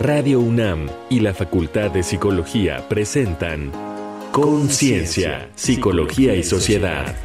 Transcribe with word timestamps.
Radio 0.00 0.38
UNAM 0.38 0.88
y 1.10 1.18
la 1.18 1.34
Facultad 1.34 1.90
de 1.90 2.04
Psicología 2.04 2.88
presentan 2.88 3.72
Conciencia, 4.30 5.50
Psicología 5.56 6.36
y 6.36 6.44
Sociedad. 6.44 7.16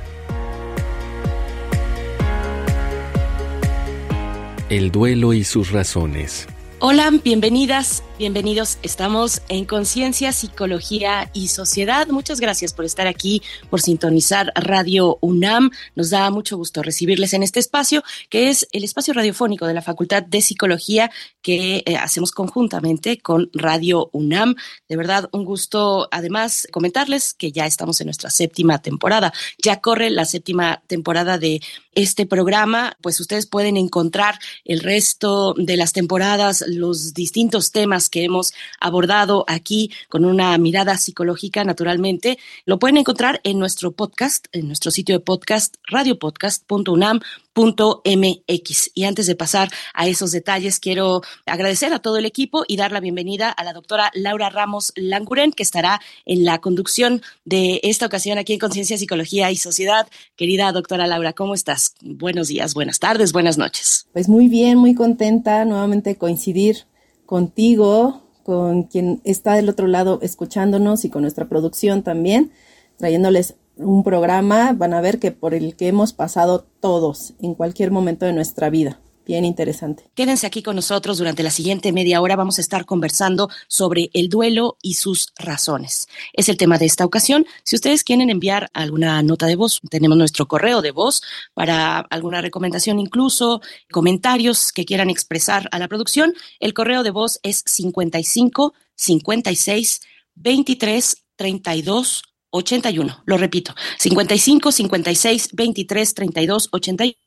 El 4.69 4.89
duelo 4.89 5.33
y 5.33 5.43
sus 5.43 5.71
razones. 5.71 6.47
Hola, 6.85 7.09
bienvenidas, 7.23 8.03
bienvenidos. 8.19 8.77
Estamos 8.83 9.41
en 9.47 9.63
Conciencia, 9.63 10.33
Psicología 10.33 11.31
y 11.33 11.47
Sociedad. 11.47 12.09
Muchas 12.09 12.41
gracias 12.41 12.73
por 12.73 12.83
estar 12.83 13.07
aquí, 13.07 13.41
por 13.69 13.79
sintonizar 13.79 14.51
Radio 14.53 15.17
UNAM. 15.21 15.69
Nos 15.95 16.09
da 16.09 16.29
mucho 16.29 16.57
gusto 16.57 16.83
recibirles 16.83 17.31
en 17.31 17.41
este 17.41 17.61
espacio, 17.61 18.03
que 18.29 18.49
es 18.49 18.67
el 18.73 18.83
espacio 18.83 19.13
radiofónico 19.13 19.65
de 19.65 19.73
la 19.73 19.81
Facultad 19.81 20.23
de 20.23 20.41
Psicología 20.41 21.09
que 21.41 21.83
eh, 21.85 21.95
hacemos 21.95 22.31
conjuntamente 22.31 23.17
con 23.17 23.49
Radio 23.53 24.09
UNAM. 24.11 24.55
De 24.89 24.97
verdad, 24.97 25.29
un 25.31 25.45
gusto. 25.45 26.09
Además, 26.11 26.67
comentarles 26.69 27.33
que 27.33 27.53
ya 27.53 27.65
estamos 27.65 28.01
en 28.01 28.07
nuestra 28.07 28.29
séptima 28.29 28.81
temporada. 28.81 29.31
Ya 29.57 29.79
corre 29.79 30.09
la 30.09 30.25
séptima 30.25 30.83
temporada 30.87 31.37
de 31.37 31.61
este 31.95 32.25
programa, 32.25 32.97
pues 33.01 33.19
ustedes 33.19 33.45
pueden 33.45 33.77
encontrar 33.77 34.39
el 34.65 34.79
resto 34.79 35.53
de 35.57 35.77
las 35.77 35.93
temporadas, 35.93 36.63
los 36.67 37.13
distintos 37.13 37.71
temas 37.71 38.09
que 38.09 38.23
hemos 38.23 38.53
abordado 38.79 39.45
aquí 39.47 39.91
con 40.09 40.25
una 40.25 40.57
mirada 40.57 40.97
psicológica, 40.97 41.63
naturalmente, 41.63 42.37
lo 42.65 42.79
pueden 42.79 42.97
encontrar 42.97 43.41
en 43.43 43.59
nuestro 43.59 43.91
podcast, 43.91 44.47
en 44.51 44.67
nuestro 44.67 44.91
sitio 44.91 45.15
de 45.15 45.19
podcast, 45.19 45.75
radiopodcast.unam 45.87 47.19
mx 47.55 48.91
Y 48.93 49.03
antes 49.03 49.27
de 49.27 49.35
pasar 49.35 49.69
a 49.93 50.07
esos 50.07 50.31
detalles, 50.31 50.79
quiero 50.79 51.21
agradecer 51.45 51.93
a 51.93 51.99
todo 51.99 52.17
el 52.17 52.25
equipo 52.25 52.63
y 52.67 52.77
dar 52.77 52.91
la 52.91 52.99
bienvenida 52.99 53.49
a 53.49 53.63
la 53.63 53.73
doctora 53.73 54.11
Laura 54.13 54.49
Ramos 54.49 54.91
Languren, 54.95 55.51
que 55.51 55.63
estará 55.63 56.01
en 56.25 56.45
la 56.45 56.59
conducción 56.59 57.21
de 57.45 57.79
esta 57.83 58.05
ocasión 58.05 58.37
aquí 58.37 58.53
en 58.53 58.59
Conciencia, 58.59 58.97
Psicología 58.97 59.51
y 59.51 59.57
Sociedad. 59.57 60.07
Querida 60.35 60.71
doctora 60.71 61.07
Laura, 61.07 61.33
¿cómo 61.33 61.53
estás? 61.53 61.82
Buenos 62.01 62.47
días, 62.47 62.73
buenas 62.73 62.99
tardes, 62.99 63.33
buenas 63.33 63.57
noches. 63.57 64.07
Pues 64.13 64.29
muy 64.29 64.47
bien, 64.47 64.77
muy 64.77 64.95
contenta 64.95 65.65
nuevamente 65.65 66.17
coincidir 66.17 66.85
contigo, 67.25 68.21
con 68.43 68.83
quien 68.83 69.21
está 69.23 69.53
del 69.55 69.69
otro 69.69 69.87
lado 69.87 70.19
escuchándonos 70.21 71.05
y 71.05 71.09
con 71.09 71.21
nuestra 71.21 71.47
producción 71.47 72.03
también, 72.03 72.51
trayéndoles 72.97 73.55
un 73.77 74.03
programa, 74.03 74.73
van 74.73 74.93
a 74.93 75.01
ver 75.01 75.19
que 75.19 75.31
por 75.31 75.53
el 75.53 75.75
que 75.75 75.87
hemos 75.87 76.13
pasado 76.13 76.65
todos 76.79 77.33
en 77.39 77.55
cualquier 77.55 77.91
momento 77.91 78.25
de 78.25 78.33
nuestra 78.33 78.69
vida. 78.69 78.99
Bien 79.25 79.45
interesante. 79.45 80.09
Quédense 80.15 80.45
aquí 80.45 80.61
con 80.61 80.75
nosotros 80.75 81.17
durante 81.17 81.43
la 81.43 81.49
siguiente 81.49 81.93
media 81.93 82.19
hora. 82.19 82.35
Vamos 82.35 82.57
a 82.57 82.61
estar 82.61 82.85
conversando 82.85 83.49
sobre 83.69 84.09
el 84.13 84.27
duelo 84.27 84.77
y 84.81 84.95
sus 84.95 85.31
razones. 85.37 86.07
Es 86.33 86.49
el 86.49 86.57
tema 86.57 86.77
de 86.77 86.85
esta 86.85 87.05
ocasión. 87.05 87.45
Si 87.63 87.77
ustedes 87.77 88.03
quieren 88.03 88.29
enviar 88.29 88.69
alguna 88.73 89.23
nota 89.23 89.45
de 89.45 89.55
voz, 89.55 89.79
tenemos 89.89 90.17
nuestro 90.17 90.47
correo 90.47 90.81
de 90.81 90.91
voz 90.91 91.21
para 91.53 91.99
alguna 91.99 92.41
recomendación, 92.41 92.99
incluso 92.99 93.61
comentarios 93.91 94.73
que 94.73 94.83
quieran 94.83 95.09
expresar 95.09 95.69
a 95.71 95.79
la 95.79 95.87
producción. 95.87 96.33
El 96.59 96.73
correo 96.73 97.03
de 97.03 97.11
voz 97.11 97.39
es 97.43 97.63
55 97.65 98.73
56 98.95 100.01
23 100.35 101.23
32 101.37 102.23
81. 102.49 103.23
Lo 103.25 103.37
repito, 103.37 103.73
55 103.99 104.71
56 104.71 105.49
23 105.53 106.13
32 106.13 106.69
81. 106.71 107.22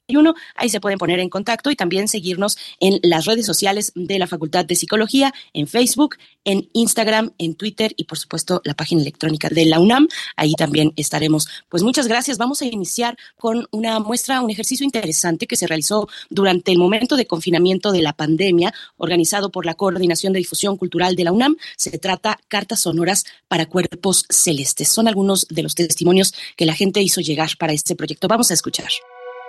Ahí 0.54 0.68
se 0.68 0.80
pueden 0.80 0.98
poner 0.98 1.18
en 1.18 1.28
contacto 1.28 1.70
y 1.70 1.76
también 1.76 2.06
seguirnos 2.06 2.56
en 2.78 3.00
las 3.02 3.24
redes 3.24 3.44
sociales 3.44 3.90
de 3.96 4.20
la 4.20 4.28
Facultad 4.28 4.64
de 4.64 4.76
Psicología, 4.76 5.34
en 5.52 5.66
Facebook, 5.66 6.16
en 6.44 6.68
Instagram, 6.74 7.32
en 7.38 7.56
Twitter 7.56 7.92
y 7.96 8.04
por 8.04 8.16
supuesto 8.16 8.60
la 8.64 8.74
página 8.74 9.02
electrónica 9.02 9.48
de 9.48 9.66
la 9.66 9.80
UNAM. 9.80 10.06
Ahí 10.36 10.52
también 10.52 10.92
estaremos. 10.94 11.48
Pues 11.68 11.82
muchas 11.82 12.06
gracias. 12.06 12.38
Vamos 12.38 12.62
a 12.62 12.66
iniciar 12.66 13.16
con 13.36 13.66
una 13.72 13.98
muestra, 13.98 14.40
un 14.40 14.50
ejercicio 14.50 14.84
interesante 14.84 15.48
que 15.48 15.56
se 15.56 15.66
realizó 15.66 16.08
durante 16.30 16.70
el 16.70 16.78
momento 16.78 17.16
de 17.16 17.26
confinamiento 17.26 17.90
de 17.90 18.02
la 18.02 18.12
pandemia, 18.12 18.72
organizado 18.98 19.50
por 19.50 19.66
la 19.66 19.74
Coordinación 19.74 20.32
de 20.32 20.38
Difusión 20.38 20.76
Cultural 20.76 21.16
de 21.16 21.24
la 21.24 21.32
UNAM. 21.32 21.56
Se 21.76 21.98
trata 21.98 22.38
Cartas 22.46 22.80
Sonoras 22.80 23.24
para 23.48 23.66
Cuerpos 23.66 24.24
Celestes. 24.30 24.88
Son 24.88 25.08
algunos 25.08 25.48
de 25.48 25.64
los 25.64 25.74
testimonios 25.74 26.32
que 26.56 26.66
la 26.66 26.74
gente 26.74 27.02
hizo 27.02 27.20
llegar 27.20 27.50
para 27.58 27.72
este 27.72 27.96
proyecto. 27.96 28.28
Vamos 28.28 28.52
a 28.52 28.54
escuchar. 28.54 28.88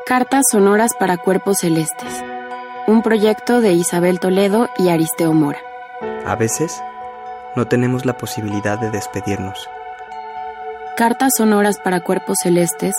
Cartas 0.07 0.45
sonoras 0.49 0.91
para 0.97 1.17
cuerpos 1.17 1.57
celestes. 1.57 2.23
Un 2.87 3.01
proyecto 3.01 3.59
de 3.59 3.73
Isabel 3.73 4.21
Toledo 4.21 4.69
y 4.77 4.87
Aristeo 4.87 5.33
Mora. 5.33 5.59
A 6.25 6.37
veces 6.37 6.81
no 7.57 7.67
tenemos 7.67 8.05
la 8.05 8.17
posibilidad 8.17 8.79
de 8.79 8.89
despedirnos. 8.89 9.67
Cartas 10.95 11.33
sonoras 11.35 11.77
para 11.79 11.99
cuerpos 11.99 12.37
celestes 12.41 12.93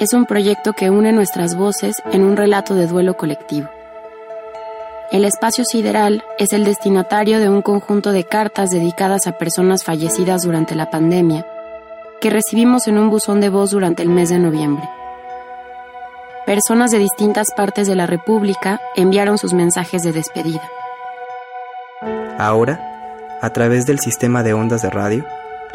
es 0.00 0.12
un 0.12 0.26
proyecto 0.26 0.72
que 0.72 0.90
une 0.90 1.12
nuestras 1.12 1.54
voces 1.54 2.02
en 2.10 2.24
un 2.24 2.36
relato 2.36 2.74
de 2.74 2.88
duelo 2.88 3.16
colectivo. 3.16 3.68
El 5.12 5.24
espacio 5.24 5.64
sideral 5.64 6.24
es 6.36 6.52
el 6.52 6.64
destinatario 6.64 7.38
de 7.38 7.48
un 7.48 7.62
conjunto 7.62 8.10
de 8.10 8.24
cartas 8.24 8.70
dedicadas 8.70 9.28
a 9.28 9.38
personas 9.38 9.84
fallecidas 9.84 10.42
durante 10.42 10.74
la 10.74 10.90
pandemia 10.90 11.46
que 12.20 12.28
recibimos 12.28 12.88
en 12.88 12.98
un 12.98 13.08
buzón 13.08 13.40
de 13.40 13.50
voz 13.50 13.70
durante 13.70 14.02
el 14.02 14.08
mes 14.08 14.30
de 14.30 14.40
noviembre. 14.40 14.88
Personas 16.50 16.90
de 16.90 16.98
distintas 16.98 17.54
partes 17.56 17.86
de 17.86 17.94
la 17.94 18.06
República 18.06 18.80
enviaron 18.96 19.38
sus 19.38 19.54
mensajes 19.54 20.02
de 20.02 20.10
despedida. 20.10 20.62
Ahora, 22.40 22.80
a 23.40 23.50
través 23.50 23.86
del 23.86 24.00
sistema 24.00 24.42
de 24.42 24.52
ondas 24.52 24.82
de 24.82 24.90
radio, 24.90 25.24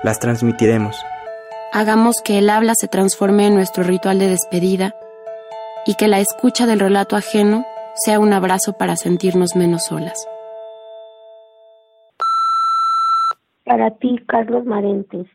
las 0.03 0.19
transmitiremos. 0.19 1.02
Hagamos 1.72 2.18
que 2.22 2.40
el 2.40 2.50
habla 2.50 2.74
se 2.75 2.90
transforme 2.90 3.47
en 3.47 3.56
nuestro 3.56 3.85
ritual 3.85 4.19
de 4.19 4.28
despedida 4.28 4.94
y 5.85 5.96
que 5.96 6.09
la 6.09 6.19
escucha 6.19 6.66
del 6.66 6.81
relato 6.81 7.16
ajeno 7.16 7.64
sea 7.94 8.19
un 8.19 8.34
abrazo 8.34 8.74
para 8.74 8.97
sentirnos 8.97 9.56
menos 9.56 9.85
solas. 9.85 10.28
Para 13.64 13.91
ti, 13.91 14.19
Carlos 14.28 14.66
Marentes, 14.66 15.28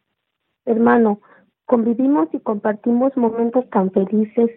Hermano, 0.66 1.22
convivimos 1.64 2.28
y 2.34 2.40
compartimos 2.40 3.16
momentos 3.16 3.64
tan 3.70 3.90
felices, 3.90 4.50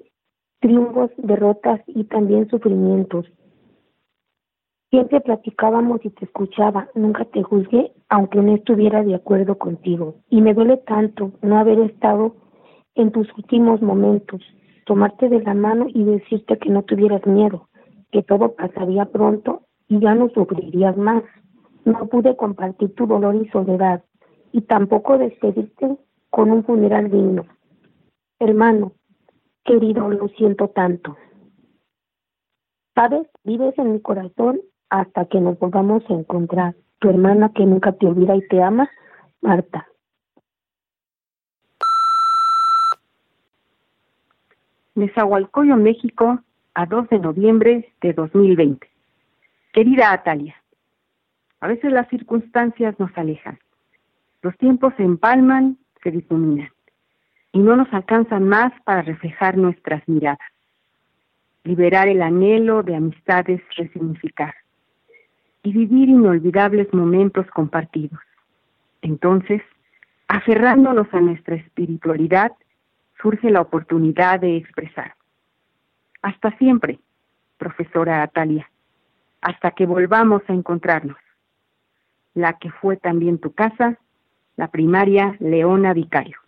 triunfos, 0.63 1.12
derrotas 1.18 1.81
y 1.88 2.06
también 2.06 2.50
sufrimientos. 2.50 3.25
Siempre 4.90 5.19
platicábamos 5.19 6.00
y 6.06 6.09
te 6.09 6.24
escuchaba, 6.24 6.88
nunca 6.96 7.25
te 7.25 7.44
juzgué, 7.44 7.91
aunque 8.07 8.41
no 8.41 8.56
estuviera 8.56 9.03
de 9.03 9.13
acuerdo 9.13 9.57
contigo. 9.57 10.16
Y 10.29 10.40
me 10.40 10.53
duele 10.53 10.78
tanto 10.78 11.34
no 11.41 11.57
haber 11.57 11.79
estado 11.79 12.38
en 12.96 13.12
tus 13.12 13.28
últimos 13.38 13.81
momentos, 13.81 14.40
tomarte 14.85 15.28
de 15.28 15.41
la 15.41 15.53
mano 15.53 15.88
y 15.90 16.06
decirte 16.06 16.57
que 16.57 16.69
no 16.69 16.84
tuvieras 16.84 17.25
miedo, 17.28 17.68
que 18.13 18.23
todo 18.23 18.56
pasaría 18.56 19.03
pronto 19.03 19.63
y 19.90 20.00
ya 20.00 20.16
no 20.16 20.29
sufrirías 20.29 20.96
más. 20.96 21.23
No 21.84 22.07
pude 22.07 22.38
compartir 22.38 22.96
tu 22.96 23.06
dolor 23.06 23.35
y 23.35 23.50
soledad, 23.50 24.02
y 24.53 24.62
tampoco 24.62 25.18
despedirte 25.18 25.97
con 26.29 26.52
un 26.52 26.63
funeral 26.63 27.12
digno. 27.12 27.44
Hermano, 28.40 28.94
querido, 29.63 30.09
lo 30.09 30.28
siento 30.29 30.68
tanto. 30.69 31.18
Sabes, 32.96 33.28
vives 33.44 33.78
en 33.78 33.94
mi 33.94 34.01
corazón 34.01 34.62
hasta 34.90 35.25
que 35.25 35.40
nos 35.40 35.57
volvamos 35.59 36.03
a 36.09 36.13
encontrar. 36.13 36.75
Tu 37.00 37.09
hermana 37.09 37.51
que 37.53 37.66
nunca 37.66 37.91
te 37.94 38.06
olvida 38.06 38.35
y 38.35 38.47
te 38.47 38.62
ama, 38.62 38.90
Marta. 39.41 39.88
Nezahualcóyotl, 44.96 45.81
México, 45.81 46.40
a 46.75 46.85
2 46.85 47.09
de 47.09 47.19
noviembre 47.19 47.94
de 48.02 48.13
2020. 48.13 48.88
Querida 49.73 50.12
Atalia, 50.12 50.56
a 51.59 51.67
veces 51.67 51.91
las 51.91 52.08
circunstancias 52.09 52.99
nos 52.99 53.09
alejan 53.17 53.59
los 54.43 54.58
tiempos 54.58 54.93
se 54.97 55.03
empalman, 55.03 55.78
se 56.03 56.11
difuminan, 56.11 56.70
y 57.53 57.59
no 57.59 57.78
nos 57.78 57.94
alcanzan 57.94 58.50
más 58.50 58.73
para 58.84 59.03
reflejar 59.03 59.58
nuestras 59.58 60.05
miradas. 60.08 60.40
Liberar 61.64 62.09
el 62.09 62.22
anhelo 62.22 62.84
de 62.84 62.96
amistades, 62.96 63.61
resignificar 63.78 64.53
y 65.61 65.72
vivir 65.72 66.09
inolvidables 66.09 66.94
momentos 66.94 67.47
compartidos. 67.52 68.20
Entonces, 69.02 69.61
aferrándonos 70.28 71.08
a 71.14 71.22
nuestra 71.22 71.55
espiritualidad, 71.55 72.52
surge 73.22 73.50
la 73.50 73.61
oportunidad 73.61 74.41
de 74.41 74.58
expresar. 74.58 75.16
Hasta 76.22 76.58
siempre, 76.58 76.99
profesora 77.58 78.23
Atalia, 78.23 78.70
hasta 79.41 79.72
que 79.72 79.85
volvamos 79.85 80.41
a 80.47 80.53
encontrarnos. 80.53 81.17
La 82.34 82.58
que 82.58 82.72
fue 82.72 82.97
también 82.97 83.38
tu 83.38 83.53
casa, 83.53 83.97
la 84.58 84.70
primaria 84.70 85.38
Leona 85.40 85.94
Vicario. 85.94 86.42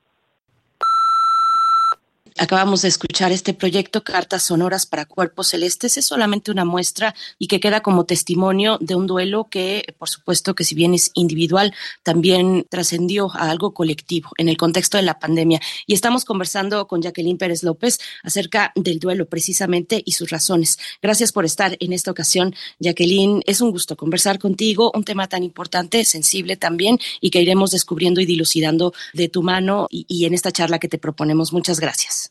Acabamos 2.38 2.82
de 2.82 2.90
escuchar 2.90 3.32
este 3.32 3.54
proyecto 3.54 4.04
Cartas 4.04 4.44
Sonoras 4.44 4.86
para 4.86 5.06
Cuerpos 5.06 5.48
Celestes. 5.48 5.98
Es 5.98 6.06
solamente 6.06 6.52
una 6.52 6.66
muestra 6.66 7.16
y 7.40 7.48
que 7.48 7.62
queda 7.62 7.80
como 7.80 8.04
testimonio 8.06 8.78
de 8.82 8.94
un 8.94 9.08
duelo 9.08 9.48
que, 9.50 9.86
por 9.98 10.10
supuesto, 10.10 10.54
que 10.54 10.66
si 10.66 10.76
bien 10.76 10.94
es 10.94 11.12
individual, 11.14 11.74
también 12.04 12.66
trascendió 12.70 13.32
a 13.34 13.50
algo 13.50 13.74
colectivo 13.74 14.32
en 14.38 14.50
el 14.50 14.58
contexto 14.58 14.98
de 14.98 15.04
la 15.04 15.18
pandemia. 15.18 15.62
Y 15.88 15.94
estamos 15.94 16.26
conversando 16.26 16.88
con 16.88 17.02
Jacqueline 17.02 17.38
Pérez 17.38 17.64
López 17.64 18.00
acerca 18.22 18.74
del 18.76 19.00
duelo 19.00 19.28
precisamente 19.28 20.04
y 20.06 20.12
sus 20.12 20.30
razones. 20.30 20.78
Gracias 21.02 21.32
por 21.32 21.46
estar 21.46 21.78
en 21.80 21.94
esta 21.94 22.12
ocasión, 22.12 22.54
Jacqueline. 22.80 23.44
Es 23.46 23.62
un 23.62 23.72
gusto 23.72 23.96
conversar 23.96 24.40
contigo, 24.40 24.92
un 24.94 25.06
tema 25.06 25.30
tan 25.30 25.44
importante, 25.44 26.04
sensible 26.04 26.58
también, 26.58 27.00
y 27.22 27.30
que 27.30 27.42
iremos 27.42 27.72
descubriendo 27.72 28.20
y 28.20 28.26
dilucidando 28.26 28.94
de 29.14 29.30
tu 29.30 29.42
mano 29.42 29.88
y, 29.90 30.06
y 30.10 30.26
en 30.26 30.34
esta 30.34 30.52
charla 30.52 30.80
que 30.80 30.90
te 30.90 30.98
proponemos. 30.98 31.54
Muchas 31.54 31.80
gracias. 31.80 32.25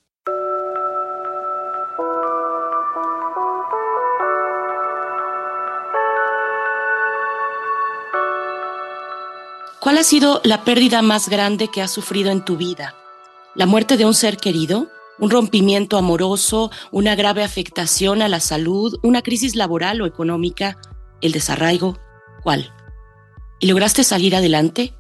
¿Cuál 9.85 9.99
ha 9.99 10.03
sido 10.03 10.41
la 10.45 10.65
pérdida 10.65 11.03
más 11.03 11.29
grande 11.29 11.69
que 11.69 11.83
has 11.83 11.91
sufrido 11.91 12.31
en 12.31 12.43
tu 12.43 12.57
vida? 12.57 12.95
¿La 13.55 13.67
muerte 13.67 13.99
de 13.99 14.07
un 14.07 14.15
ser 14.15 14.39
querido? 14.39 14.87
¿Un 15.19 15.29
rompimiento 15.29 15.99
amoroso? 15.99 16.71
¿Una 16.91 17.15
grave 17.15 17.45
afectación 17.45 18.23
a 18.23 18.29
la 18.29 18.41
salud? 18.41 18.99
¿Una 19.03 19.21
crisis 19.21 19.57
laboral 19.57 20.01
o 20.01 20.07
económica? 20.07 20.79
¿El 21.21 21.33
desarraigo? 21.33 21.99
¿Cuál? 22.43 22.73
¿Y 23.61 23.67
lograste 23.67 24.05
salir 24.05 24.35
adelante? 24.35 24.95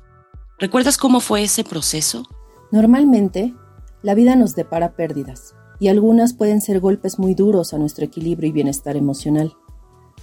¿Recuerdas 0.58 0.98
cómo 0.98 1.20
fue 1.20 1.44
ese 1.44 1.64
proceso? 1.64 2.28
Normalmente, 2.70 3.54
la 4.02 4.14
vida 4.14 4.36
nos 4.36 4.54
depara 4.54 4.96
pérdidas, 4.96 5.54
y 5.80 5.88
algunas 5.88 6.34
pueden 6.34 6.60
ser 6.60 6.80
golpes 6.80 7.18
muy 7.18 7.34
duros 7.34 7.72
a 7.72 7.78
nuestro 7.78 8.04
equilibrio 8.04 8.50
y 8.50 8.52
bienestar 8.52 8.98
emocional. 8.98 9.56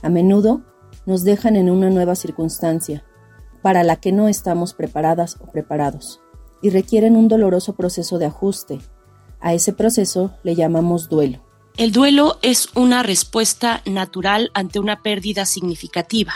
A 0.04 0.10
menudo 0.10 0.62
nos 1.08 1.24
dejan 1.24 1.56
en 1.56 1.72
una 1.72 1.90
nueva 1.90 2.14
circunstancia, 2.14 3.04
para 3.62 3.84
la 3.84 3.98
que 3.98 4.12
no 4.12 4.28
estamos 4.28 4.74
preparadas 4.74 5.38
o 5.42 5.52
preparados, 5.52 6.22
y 6.62 6.70
requieren 6.70 7.16
un 7.16 7.28
doloroso 7.28 7.74
proceso 7.74 8.18
de 8.18 8.26
ajuste. 8.26 8.80
A 9.40 9.54
ese 9.54 9.74
proceso 9.74 10.34
le 10.44 10.56
llamamos 10.56 11.10
duelo. 11.10 11.44
El 11.78 11.92
duelo 11.92 12.38
es 12.42 12.70
una 12.76 13.02
respuesta 13.02 13.82
natural 13.86 14.52
ante 14.54 14.80
una 14.80 15.02
pérdida 15.02 15.46
significativa. 15.46 16.34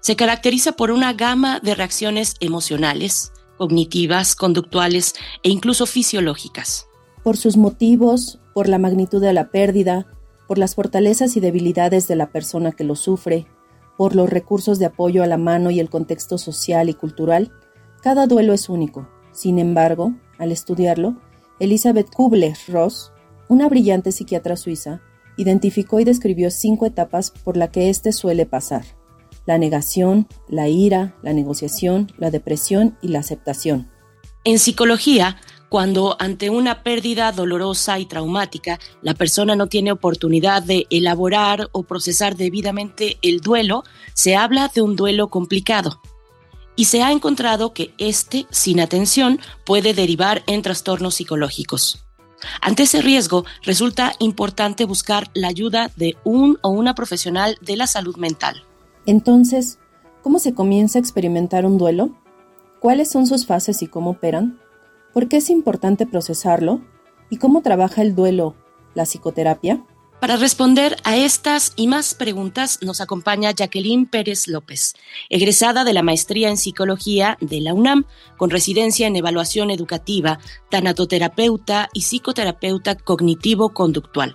Se 0.00 0.16
caracteriza 0.16 0.72
por 0.72 0.90
una 0.90 1.14
gama 1.14 1.58
de 1.60 1.74
reacciones 1.74 2.34
emocionales, 2.40 3.32
cognitivas, 3.56 4.36
conductuales 4.36 5.14
e 5.42 5.48
incluso 5.48 5.86
fisiológicas. 5.86 6.86
Por 7.22 7.38
sus 7.38 7.56
motivos, 7.56 8.40
por 8.52 8.68
la 8.68 8.78
magnitud 8.78 9.22
de 9.22 9.32
la 9.32 9.50
pérdida, 9.50 10.06
por 10.46 10.58
las 10.58 10.74
fortalezas 10.74 11.36
y 11.36 11.40
debilidades 11.40 12.06
de 12.06 12.16
la 12.16 12.30
persona 12.30 12.72
que 12.72 12.84
lo 12.84 12.96
sufre, 12.96 13.46
por 13.96 14.14
los 14.14 14.30
recursos 14.30 14.78
de 14.78 14.86
apoyo 14.86 15.22
a 15.22 15.26
la 15.26 15.36
mano 15.38 15.70
y 15.70 15.80
el 15.80 15.90
contexto 15.90 16.38
social 16.38 16.88
y 16.88 16.94
cultural, 16.94 17.52
cada 18.02 18.26
duelo 18.26 18.52
es 18.52 18.68
único. 18.68 19.08
Sin 19.32 19.58
embargo, 19.58 20.14
al 20.38 20.52
estudiarlo, 20.52 21.16
Elizabeth 21.60 22.10
Kubler-Ross, 22.10 23.12
una 23.48 23.68
brillante 23.68 24.12
psiquiatra 24.12 24.56
suiza, 24.56 25.00
identificó 25.36 26.00
y 26.00 26.04
describió 26.04 26.50
cinco 26.50 26.86
etapas 26.86 27.30
por 27.30 27.56
las 27.56 27.70
que 27.70 27.88
éste 27.88 28.12
suele 28.12 28.46
pasar. 28.46 28.84
La 29.46 29.58
negación, 29.58 30.26
la 30.48 30.68
ira, 30.68 31.16
la 31.22 31.32
negociación, 31.32 32.10
la 32.18 32.30
depresión 32.30 32.96
y 33.02 33.08
la 33.08 33.20
aceptación. 33.20 33.90
En 34.44 34.58
psicología, 34.58 35.36
cuando 35.74 36.14
ante 36.20 36.50
una 36.50 36.84
pérdida 36.84 37.32
dolorosa 37.32 37.98
y 37.98 38.06
traumática 38.06 38.78
la 39.02 39.14
persona 39.14 39.56
no 39.56 39.66
tiene 39.66 39.90
oportunidad 39.90 40.62
de 40.62 40.86
elaborar 40.88 41.68
o 41.72 41.82
procesar 41.82 42.36
debidamente 42.36 43.18
el 43.22 43.40
duelo, 43.40 43.82
se 44.12 44.36
habla 44.36 44.70
de 44.72 44.82
un 44.82 44.94
duelo 44.94 45.30
complicado. 45.30 46.00
Y 46.76 46.84
se 46.84 47.02
ha 47.02 47.10
encontrado 47.10 47.72
que 47.72 47.92
este, 47.98 48.46
sin 48.50 48.78
atención, 48.78 49.40
puede 49.66 49.94
derivar 49.94 50.44
en 50.46 50.62
trastornos 50.62 51.16
psicológicos. 51.16 52.04
Ante 52.60 52.84
ese 52.84 53.02
riesgo, 53.02 53.44
resulta 53.64 54.12
importante 54.20 54.84
buscar 54.84 55.28
la 55.34 55.48
ayuda 55.48 55.90
de 55.96 56.16
un 56.22 56.56
o 56.62 56.68
una 56.68 56.94
profesional 56.94 57.58
de 57.62 57.74
la 57.74 57.88
salud 57.88 58.14
mental. 58.14 58.62
Entonces, 59.06 59.80
¿cómo 60.22 60.38
se 60.38 60.54
comienza 60.54 61.00
a 61.00 61.02
experimentar 61.02 61.66
un 61.66 61.78
duelo? 61.78 62.10
¿Cuáles 62.78 63.10
son 63.10 63.26
sus 63.26 63.44
fases 63.44 63.82
y 63.82 63.88
cómo 63.88 64.10
operan? 64.10 64.60
¿Por 65.14 65.28
qué 65.28 65.36
es 65.36 65.48
importante 65.48 66.06
procesarlo? 66.06 66.80
¿Y 67.30 67.38
cómo 67.38 67.62
trabaja 67.62 68.02
el 68.02 68.16
duelo, 68.16 68.56
la 68.94 69.04
psicoterapia? 69.04 69.84
Para 70.20 70.36
responder 70.36 70.96
a 71.04 71.16
estas 71.16 71.72
y 71.76 71.86
más 71.86 72.14
preguntas 72.14 72.80
nos 72.82 73.00
acompaña 73.00 73.52
Jacqueline 73.52 74.06
Pérez 74.06 74.48
López, 74.48 74.94
egresada 75.28 75.84
de 75.84 75.92
la 75.92 76.02
maestría 76.02 76.48
en 76.48 76.56
psicología 76.56 77.38
de 77.40 77.60
la 77.60 77.74
UNAM, 77.74 78.06
con 78.36 78.50
residencia 78.50 79.06
en 79.06 79.14
evaluación 79.14 79.70
educativa, 79.70 80.40
tanatoterapeuta 80.68 81.90
y 81.92 82.00
psicoterapeuta 82.00 82.96
cognitivo-conductual 82.96 84.34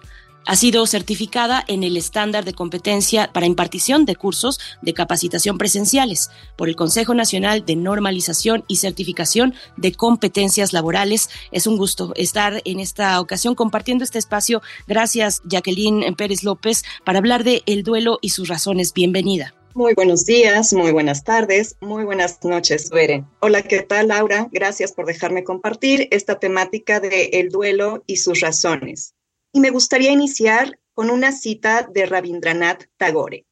ha 0.50 0.56
sido 0.56 0.88
certificada 0.88 1.64
en 1.68 1.84
el 1.84 1.96
estándar 1.96 2.44
de 2.44 2.56
competencia 2.56 3.30
para 3.32 3.46
impartición 3.46 4.06
de 4.06 4.16
cursos 4.16 4.60
de 4.82 4.96
capacitación 4.96 5.60
presenciales 5.60 6.32
por 6.56 6.70
el 6.70 6.76
Consejo 6.76 7.14
Nacional 7.14 7.68
de 7.68 7.76
Normalización 7.76 8.66
y 8.68 8.78
Certificación 8.78 9.54
de 9.78 9.92
Competencias 9.92 10.74
Laborales. 10.74 11.30
Es 11.52 11.68
un 11.68 11.78
gusto 11.78 12.14
estar 12.16 12.64
en 12.66 12.80
esta 12.80 13.22
ocasión 13.22 13.54
compartiendo 13.54 14.04
este 14.04 14.18
espacio. 14.18 14.64
Gracias, 14.88 15.44
Jacqueline 15.46 16.16
Pérez 16.16 16.44
López, 16.44 16.84
para 17.06 17.20
hablar 17.20 17.44
de 17.44 17.62
el 17.68 17.84
duelo 17.84 18.18
y 18.20 18.30
sus 18.30 18.48
razones. 18.48 18.92
Bienvenida. 18.92 19.54
Muy 19.76 19.94
buenos 19.94 20.26
días, 20.26 20.74
muy 20.74 20.92
buenas 20.92 21.24
tardes, 21.24 21.76
muy 21.80 22.06
buenas 22.06 22.40
noches, 22.44 22.90
Beren. 22.90 23.28
Hola, 23.40 23.62
¿qué 23.62 23.84
tal, 23.84 24.08
Laura? 24.08 24.48
Gracias 24.52 24.94
por 24.94 25.06
dejarme 25.06 25.44
compartir 25.44 26.08
esta 26.10 26.40
temática 26.40 27.00
de 27.00 27.26
el 27.34 27.50
duelo 27.50 28.04
y 28.08 28.18
sus 28.18 28.40
razones. 28.40 29.14
Y 29.60 29.62
me 29.62 29.72
gustaría 29.72 30.12
iniciar 30.12 30.80
con 30.94 31.10
una 31.10 31.34
cita 31.34 31.86
de 31.92 32.06
Rabindranath 32.06 32.86
Tagore. 32.96 33.46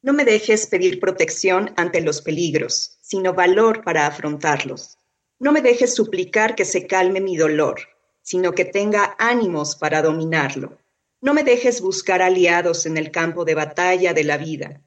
No 0.00 0.14
me 0.14 0.24
dejes 0.24 0.66
pedir 0.66 0.98
protección 0.98 1.74
ante 1.76 2.00
los 2.00 2.22
peligros, 2.22 2.96
sino 3.02 3.34
valor 3.34 3.84
para 3.84 4.06
afrontarlos. 4.06 4.96
No 5.38 5.52
me 5.52 5.60
dejes 5.60 5.94
suplicar 5.94 6.54
que 6.54 6.64
se 6.64 6.86
calme 6.86 7.20
mi 7.20 7.36
dolor, 7.36 7.80
sino 8.22 8.52
que 8.52 8.64
tenga 8.64 9.14
ánimos 9.18 9.76
para 9.76 10.00
dominarlo. 10.00 10.78
No 11.20 11.34
me 11.34 11.44
dejes 11.44 11.82
buscar 11.82 12.22
aliados 12.22 12.86
en 12.86 12.96
el 12.96 13.10
campo 13.10 13.44
de 13.44 13.56
batalla 13.56 14.14
de 14.14 14.24
la 14.24 14.38
vida, 14.38 14.82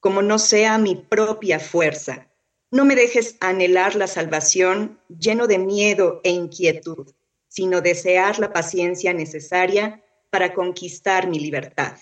como 0.00 0.22
no 0.22 0.38
sea 0.38 0.78
mi 0.78 0.96
propia 0.96 1.60
fuerza. 1.60 2.30
No 2.70 2.86
me 2.86 2.96
dejes 2.96 3.36
anhelar 3.40 3.96
la 3.96 4.06
salvación 4.06 4.98
lleno 5.10 5.46
de 5.46 5.58
miedo 5.58 6.22
e 6.24 6.30
inquietud 6.30 7.12
sino 7.54 7.80
desear 7.80 8.40
la 8.40 8.52
paciencia 8.52 9.12
necesaria 9.12 10.02
para 10.28 10.52
conquistar 10.52 11.28
mi 11.28 11.38
libertad. 11.38 11.96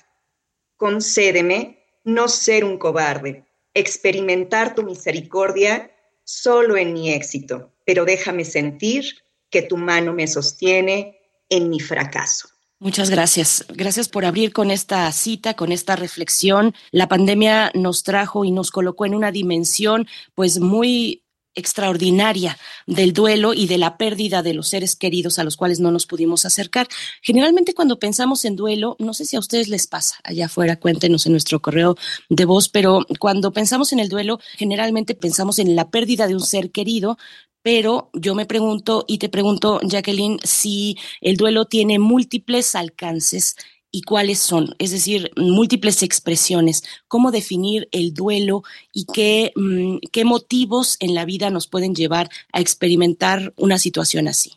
Concédeme 0.78 1.84
no 2.04 2.28
ser 2.28 2.64
un 2.64 2.78
cobarde, 2.78 3.44
experimentar 3.74 4.74
tu 4.74 4.82
misericordia 4.82 5.90
solo 6.24 6.78
en 6.78 6.94
mi 6.94 7.12
éxito, 7.12 7.70
pero 7.84 8.06
déjame 8.06 8.46
sentir 8.46 9.04
que 9.50 9.60
tu 9.60 9.76
mano 9.76 10.14
me 10.14 10.26
sostiene 10.26 11.20
en 11.50 11.68
mi 11.68 11.80
fracaso. 11.80 12.48
Muchas 12.78 13.10
gracias. 13.10 13.66
Gracias 13.68 14.08
por 14.08 14.24
abrir 14.24 14.54
con 14.54 14.70
esta 14.70 15.12
cita, 15.12 15.54
con 15.54 15.70
esta 15.70 15.96
reflexión. 15.96 16.74
La 16.90 17.08
pandemia 17.08 17.70
nos 17.74 18.04
trajo 18.04 18.46
y 18.46 18.50
nos 18.50 18.70
colocó 18.70 19.04
en 19.04 19.14
una 19.14 19.30
dimensión 19.30 20.08
pues 20.34 20.58
muy 20.60 21.21
extraordinaria 21.54 22.58
del 22.86 23.12
duelo 23.12 23.54
y 23.54 23.66
de 23.66 23.78
la 23.78 23.96
pérdida 23.96 24.42
de 24.42 24.54
los 24.54 24.68
seres 24.68 24.96
queridos 24.96 25.38
a 25.38 25.44
los 25.44 25.56
cuales 25.56 25.80
no 25.80 25.90
nos 25.90 26.06
pudimos 26.06 26.44
acercar. 26.44 26.88
Generalmente 27.20 27.74
cuando 27.74 27.98
pensamos 27.98 28.44
en 28.44 28.56
duelo, 28.56 28.96
no 28.98 29.14
sé 29.14 29.24
si 29.24 29.36
a 29.36 29.40
ustedes 29.40 29.68
les 29.68 29.86
pasa, 29.86 30.16
allá 30.24 30.46
afuera 30.46 30.78
cuéntenos 30.78 31.26
en 31.26 31.32
nuestro 31.32 31.60
correo 31.60 31.96
de 32.28 32.44
voz, 32.44 32.68
pero 32.68 33.06
cuando 33.18 33.52
pensamos 33.52 33.92
en 33.92 34.00
el 34.00 34.08
duelo, 34.08 34.40
generalmente 34.56 35.14
pensamos 35.14 35.58
en 35.58 35.76
la 35.76 35.90
pérdida 35.90 36.26
de 36.26 36.34
un 36.34 36.40
ser 36.40 36.70
querido, 36.70 37.18
pero 37.62 38.10
yo 38.12 38.34
me 38.34 38.44
pregunto 38.44 39.04
y 39.06 39.18
te 39.18 39.28
pregunto, 39.28 39.80
Jacqueline, 39.82 40.38
si 40.42 40.96
el 41.20 41.36
duelo 41.36 41.66
tiene 41.66 41.98
múltiples 41.98 42.74
alcances 42.74 43.56
y 43.92 44.02
cuáles 44.02 44.38
son, 44.38 44.74
es 44.78 44.90
decir, 44.90 45.30
múltiples 45.36 46.02
expresiones, 46.02 46.82
cómo 47.06 47.30
definir 47.30 47.88
el 47.92 48.14
duelo 48.14 48.62
y 48.92 49.04
qué, 49.04 49.52
mm, 49.54 49.98
qué 50.10 50.24
motivos 50.24 50.96
en 50.98 51.14
la 51.14 51.26
vida 51.26 51.50
nos 51.50 51.68
pueden 51.68 51.94
llevar 51.94 52.30
a 52.52 52.60
experimentar 52.60 53.52
una 53.56 53.78
situación 53.78 54.26
así. 54.28 54.54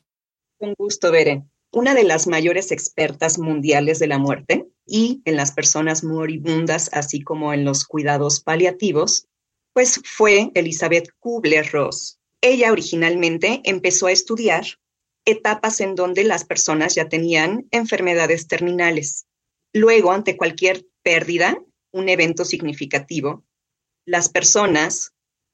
Un 0.60 0.74
gusto, 0.78 1.12
Beren. 1.12 1.52
Una 1.72 1.94
de 1.94 2.06
las 2.06 2.26
mayores 2.26 2.72
expertas 2.72 3.38
mundiales 3.38 4.00
de 4.00 4.08
la 4.08 4.18
muerte 4.18 4.70
y 4.88 5.22
en 5.26 5.36
las 5.36 5.52
personas 5.52 6.06
moribundas, 6.06 6.90
así 6.94 7.22
como 7.22 7.54
en 7.54 7.66
los 7.66 7.84
cuidados 7.84 8.40
paliativos, 8.40 9.28
pues 9.74 10.00
fue 10.06 10.52
Elizabeth 10.54 11.10
Kubler-Ross. 11.20 12.20
Ella 12.40 12.72
originalmente 12.72 13.60
empezó 13.66 14.08
a 14.08 14.14
estudiar 14.14 14.64
etapas 15.26 15.82
en 15.82 15.96
donde 15.96 16.24
las 16.24 16.46
personas 16.46 16.96
ya 16.96 17.10
tenían 17.10 17.68
enfermedades 17.72 18.48
terminales. 18.48 19.26
Luego, 19.74 20.12
ante 20.12 20.38
cualquier 20.38 20.86
pérdida, 21.04 21.58
un 21.92 22.10
evento 22.10 22.46
significativo, 22.46 23.44
las 24.06 24.30
personas 24.30 25.14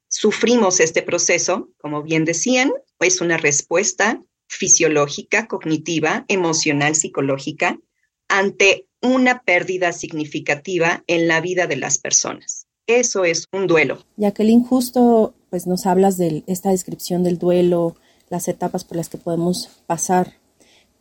sufrimos 0.09 0.79
este 0.79 1.01
proceso, 1.01 1.69
como 1.77 2.03
bien 2.03 2.25
decían, 2.25 2.71
es 2.99 3.21
una 3.21 3.37
respuesta 3.37 4.21
fisiológica, 4.47 5.47
cognitiva, 5.47 6.25
emocional, 6.27 6.95
psicológica, 6.95 7.79
ante 8.27 8.87
una 9.01 9.43
pérdida 9.43 9.93
significativa 9.93 11.03
en 11.07 11.27
la 11.27 11.41
vida 11.41 11.67
de 11.67 11.77
las 11.77 11.97
personas. 11.97 12.67
Eso 12.87 13.23
es 13.23 13.45
un 13.51 13.67
duelo. 13.67 14.05
Jacqueline, 14.17 14.63
justo 14.63 15.33
pues 15.49 15.67
nos 15.67 15.85
hablas 15.85 16.17
de 16.17 16.43
esta 16.47 16.69
descripción 16.71 17.23
del 17.23 17.37
duelo, 17.37 17.95
las 18.31 18.47
etapas 18.47 18.83
por 18.83 18.97
las 18.97 19.09
que 19.09 19.17
podemos 19.17 19.69
pasar, 19.85 20.37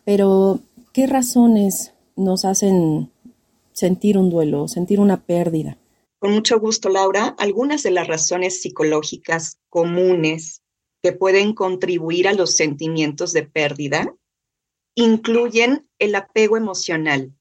pero 0.04 0.60
¿qué 0.92 1.06
razones 1.06 1.94
nos 2.16 2.44
hacen 2.44 3.10
sentir 3.72 4.18
un 4.18 4.28
duelo, 4.28 4.68
sentir 4.68 5.00
una 5.00 5.24
pérdida? 5.24 5.78
Con 6.18 6.32
mucho 6.32 6.60
gusto, 6.60 6.90
Laura. 6.90 7.34
Algunas 7.38 7.82
de 7.82 7.92
las 7.92 8.08
razones 8.08 8.60
psicológicas 8.60 9.58
comunes 9.70 10.62
que 11.02 11.12
pueden 11.12 11.54
contribuir 11.54 12.28
a 12.28 12.34
los 12.34 12.56
sentimientos 12.56 13.32
de 13.32 13.44
pérdida 13.44 14.14
incluyen 14.94 15.88
el 15.98 16.14
apego 16.14 16.56
emocional. 16.58 17.32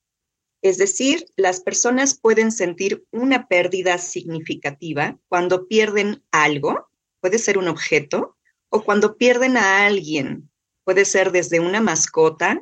Es 0.62 0.78
decir, 0.78 1.26
las 1.36 1.62
personas 1.62 2.18
pueden 2.18 2.52
sentir 2.52 3.06
una 3.12 3.48
pérdida 3.48 3.98
significativa 3.98 5.20
cuando 5.28 5.68
pierden 5.68 6.24
algo, 6.32 6.90
puede 7.22 7.40
ser 7.40 7.58
un 7.58 7.68
objeto, 7.68 8.38
o 8.70 8.84
cuando 8.84 9.18
pierden 9.18 9.58
a 9.58 9.86
alguien, 9.86 10.50
puede 10.84 11.06
ser 11.06 11.32
desde 11.32 11.60
una 11.60 11.82
mascota, 11.82 12.62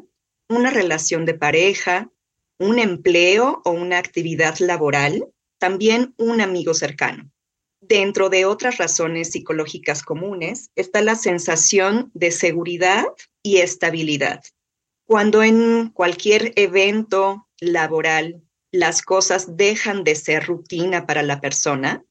una 0.49 0.69
relación 0.69 1.25
de 1.25 1.33
pareja, 1.33 2.09
un 2.59 2.79
empleo 2.79 3.61
o 3.65 3.71
una 3.71 3.97
actividad 3.97 4.57
laboral, 4.59 5.27
también 5.59 6.13
un 6.17 6.41
amigo 6.41 6.73
cercano. 6.73 7.29
Dentro 7.81 8.29
de 8.29 8.45
otras 8.45 8.77
razones 8.77 9.31
psicológicas 9.31 10.01
comunes 10.01 10.71
está 10.75 11.01
la 11.01 11.15
sensación 11.15 12.11
de 12.13 12.31
seguridad 12.31 13.05
y 13.43 13.57
estabilidad. 13.57 14.43
Cuando 15.05 15.43
en 15.43 15.89
cualquier 15.89 16.53
evento 16.55 17.47
laboral 17.59 18.41
las 18.71 19.01
cosas 19.01 19.55
dejan 19.55 20.03
de 20.03 20.15
ser 20.15 20.47
rutina 20.47 21.05
para 21.05 21.23
la 21.23 21.39
persona, 21.39 22.03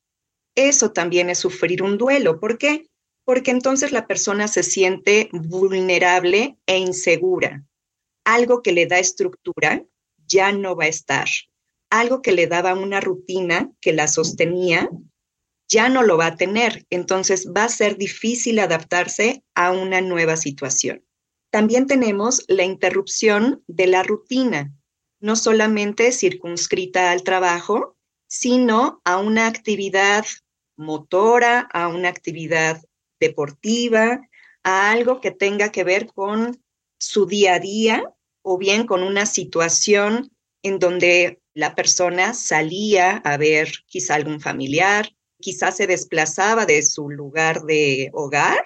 eso 0.55 0.93
también 0.93 1.29
es 1.29 1.39
sufrir 1.39 1.83
un 1.83 1.99
duelo. 1.99 2.41
¿Por 2.41 2.57
qué? 2.57 2.89
Porque 3.27 3.51
entonces 3.51 3.93
la 3.93 4.07
persona 4.07 4.49
se 4.49 4.63
siente 4.63 5.29
vulnerable 5.33 6.57
e 6.65 6.79
insegura. 6.79 7.63
Algo 8.25 8.63
que 8.63 8.73
le 8.73 8.87
da 8.87 8.99
estructura 8.99 9.85
ya 10.27 10.51
no 10.53 10.75
va 10.75 10.85
a 10.85 10.89
estar 10.89 11.29
algo 11.91 12.23
que 12.23 12.33
le 12.33 12.47
daba 12.47 12.75
una 12.75 13.01
rutina 13.01 13.71
que 13.81 13.93
la 13.93 14.09
sostenía, 14.09 14.91
ya 15.69 15.89
no 15.89 16.03
lo 16.03 16.17
va 16.17 16.27
a 16.27 16.37
tener. 16.37 16.87
Entonces 16.91 17.49
va 17.55 17.65
a 17.65 17.69
ser 17.69 17.97
difícil 17.97 18.59
adaptarse 18.59 19.43
a 19.55 19.73
una 19.73 20.01
nueva 20.01 20.37
situación. 20.37 21.05
También 21.51 21.87
tenemos 21.87 22.45
la 22.49 22.65
interrupción 22.65 23.63
de 23.67 23.87
la 23.87 24.03
rutina, 24.03 24.73
no 25.21 25.37
solamente 25.37 26.13
circunscrita 26.13 27.11
al 27.11 27.23
trabajo, 27.23 27.97
sino 28.29 29.01
a 29.05 29.19
una 29.19 29.47
actividad 29.47 30.27
motora, 30.77 31.61
a 31.73 31.89
una 31.89 32.09
actividad 32.09 32.83
deportiva, 33.21 34.21
a 34.63 34.91
algo 34.91 35.21
que 35.21 35.31
tenga 35.31 35.71
que 35.71 35.85
ver 35.85 36.07
con 36.07 36.63
su 36.99 37.27
día 37.27 37.55
a 37.55 37.61
día 37.61 38.03
o 38.43 38.59
bien 38.59 38.87
con 38.87 39.03
una 39.03 39.27
situación 39.27 40.31
en 40.63 40.79
donde 40.79 41.41
la 41.55 41.75
persona 41.75 42.35
salía 42.35 43.19
a 43.19 43.37
ver 43.37 43.73
quizá 43.87 44.15
algún 44.15 44.41
familiar, 44.41 45.09
quizá 45.41 45.73
se 45.73 45.87
desplazaba 45.87 46.67
de 46.67 46.83
su 46.83 47.09
lugar 47.09 47.63
de 47.63 48.11
hogar 48.13 48.63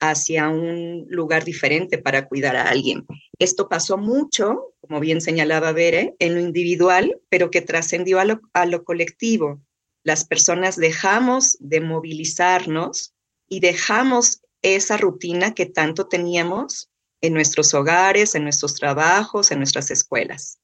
hacia 0.00 0.48
un 0.48 1.06
lugar 1.08 1.44
diferente 1.44 1.98
para 1.98 2.28
cuidar 2.28 2.56
a 2.56 2.68
alguien. 2.68 3.06
Esto 3.38 3.68
pasó 3.68 3.96
mucho, 3.96 4.74
como 4.80 5.00
bien 5.00 5.20
señalaba 5.20 5.72
Bere, 5.72 6.14
en 6.18 6.34
lo 6.34 6.40
individual, 6.40 7.20
pero 7.28 7.50
que 7.50 7.62
trascendió 7.62 8.20
a 8.20 8.24
lo, 8.24 8.40
a 8.52 8.66
lo 8.66 8.84
colectivo. 8.84 9.62
Las 10.04 10.24
personas 10.24 10.76
dejamos 10.76 11.56
de 11.60 11.80
movilizarnos 11.80 13.15
y 13.48 13.60
dejamos 13.60 14.42
esa 14.62 14.96
rutina 14.96 15.54
que 15.54 15.66
tanto 15.66 16.08
teníamos 16.08 16.90
en 17.20 17.34
nuestros 17.34 17.72
hogares, 17.74 18.34
en 18.34 18.44
nuestros 18.44 18.74
trabajos, 18.74 19.50
en 19.50 19.58
nuestras 19.58 19.90
escuelas. 19.90 20.58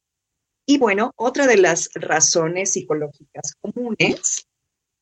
Y 0.66 0.78
bueno, 0.78 1.12
otra 1.16 1.46
de 1.46 1.56
las 1.56 1.90
razones 1.94 2.72
psicológicas 2.72 3.54
comunes 3.60 4.46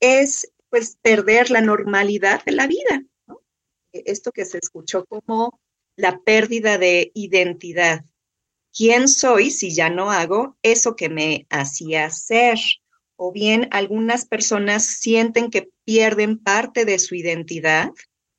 es 0.00 0.50
pues 0.70 0.96
perder 1.02 1.50
la 1.50 1.60
normalidad 1.60 2.44
de 2.44 2.52
la 2.52 2.66
vida. 2.66 3.04
Esto 3.92 4.30
que 4.32 4.44
se 4.44 4.58
escuchó 4.58 5.04
como 5.06 5.60
la 5.96 6.20
pérdida 6.20 6.78
de 6.78 7.10
identidad. 7.14 8.04
¿Quién 8.72 9.08
soy 9.08 9.50
si 9.50 9.74
ya 9.74 9.90
no 9.90 10.10
hago 10.10 10.56
eso 10.62 10.94
que 10.94 11.08
me 11.08 11.46
hacía 11.50 12.08
ser? 12.10 12.58
O 13.22 13.32
bien 13.32 13.68
algunas 13.70 14.24
personas 14.24 14.82
sienten 14.82 15.50
que 15.50 15.68
pierden 15.84 16.38
parte 16.38 16.86
de 16.86 16.98
su 16.98 17.14
identidad 17.14 17.90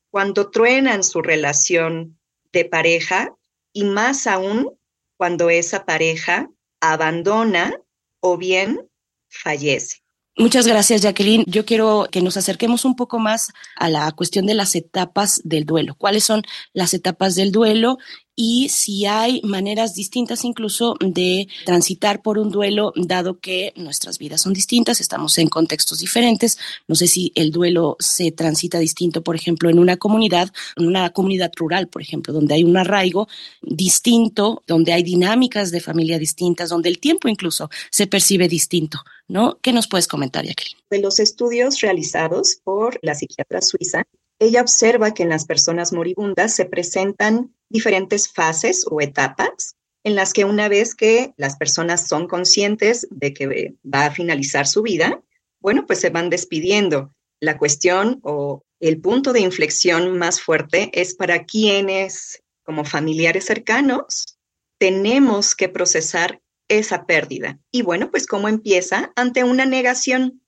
cuando 0.09 0.49
truenan 0.49 1.03
su 1.03 1.21
relación 1.21 2.17
de 2.51 2.65
pareja 2.65 3.31
y 3.73 3.83
más 3.83 4.25
aún 4.25 4.75
cuando 5.17 5.51
esa 5.51 5.85
pareja 5.85 6.49
abandona 6.79 7.79
o 8.21 8.39
bien 8.39 8.89
fallece. 9.29 9.97
Muchas 10.35 10.65
gracias, 10.65 11.03
Jacqueline. 11.03 11.43
Yo 11.45 11.63
quiero 11.63 12.07
que 12.09 12.23
nos 12.23 12.35
acerquemos 12.35 12.83
un 12.83 12.95
poco 12.95 13.19
más 13.19 13.49
a 13.75 13.87
la 13.87 14.11
cuestión 14.13 14.47
de 14.47 14.55
las 14.55 14.73
etapas 14.73 15.41
del 15.43 15.65
duelo. 15.65 15.93
¿Cuáles 15.93 16.23
son 16.23 16.41
las 16.73 16.95
etapas 16.95 17.35
del 17.35 17.51
duelo 17.51 17.99
y 18.35 18.69
si 18.69 19.05
hay 19.05 19.41
maneras 19.43 19.93
distintas 19.93 20.45
incluso 20.45 20.95
de 20.99 21.47
transitar 21.65 22.21
por 22.21 22.37
un 22.37 22.49
duelo, 22.49 22.93
dado 22.95 23.39
que 23.39 23.73
nuestras 23.75 24.17
vidas 24.17 24.41
son 24.41 24.53
distintas, 24.53 25.01
estamos 25.01 25.37
en 25.37 25.47
contextos 25.47 25.99
diferentes. 25.99 26.57
No 26.87 26.95
sé 26.95 27.07
si 27.07 27.31
el 27.35 27.51
duelo 27.51 27.97
se 27.99 28.31
transita 28.31 28.79
distinto, 28.79 29.21
por 29.21 29.35
ejemplo, 29.35 29.69
en 29.69 29.79
una 29.79 29.97
comunidad, 29.97 30.51
en 30.77 30.87
una 30.87 31.09
comunidad 31.11 31.51
rural, 31.55 31.87
por 31.87 32.01
ejemplo, 32.01 32.33
donde 32.33 32.55
hay 32.55 32.63
un 32.63 32.77
arraigo 32.77 33.27
distinto, 33.61 34.63
donde 34.65 34.93
hay 34.93 35.03
dinámicas 35.03 35.71
de 35.71 35.81
familia 35.81 36.17
distintas, 36.17 36.69
donde 36.69 36.89
el 36.89 36.99
tiempo 36.99 37.27
incluso 37.27 37.69
se 37.89 38.07
percibe 38.07 38.47
distinto, 38.47 38.99
¿no? 39.27 39.59
¿Qué 39.61 39.73
nos 39.73 39.87
puedes 39.87 40.07
comentar, 40.07 40.45
Jacqueline? 40.45 40.77
De 40.89 40.99
los 40.99 41.19
estudios 41.19 41.81
realizados 41.81 42.59
por 42.63 42.97
la 43.01 43.15
psiquiatra 43.15 43.61
suiza, 43.61 44.03
ella 44.39 44.61
observa 44.61 45.13
que 45.13 45.23
en 45.23 45.29
las 45.29 45.45
personas 45.45 45.93
moribundas 45.93 46.55
se 46.55 46.65
presentan 46.65 47.53
diferentes 47.71 48.31
fases 48.31 48.85
o 48.89 49.01
etapas 49.01 49.75
en 50.03 50.15
las 50.15 50.33
que 50.33 50.45
una 50.45 50.67
vez 50.67 50.95
que 50.95 51.33
las 51.37 51.57
personas 51.57 52.07
son 52.07 52.27
conscientes 52.27 53.07
de 53.11 53.33
que 53.33 53.75
va 53.83 54.05
a 54.05 54.11
finalizar 54.11 54.67
su 54.67 54.81
vida, 54.81 55.21
bueno, 55.59 55.85
pues 55.85 55.99
se 55.99 56.09
van 56.09 56.29
despidiendo. 56.29 57.13
La 57.39 57.57
cuestión 57.57 58.19
o 58.23 58.63
el 58.79 58.99
punto 58.99 59.31
de 59.31 59.41
inflexión 59.41 60.17
más 60.17 60.41
fuerte 60.41 60.89
es 60.93 61.13
para 61.13 61.45
quienes, 61.45 62.41
como 62.63 62.83
familiares 62.83 63.45
cercanos, 63.45 64.39
tenemos 64.79 65.55
que 65.55 65.69
procesar 65.69 66.41
esa 66.67 67.05
pérdida. 67.05 67.59
Y 67.71 67.83
bueno, 67.83 68.09
pues 68.09 68.25
cómo 68.25 68.47
empieza 68.47 69.11
ante 69.15 69.43
una 69.43 69.65
negación. 69.65 70.41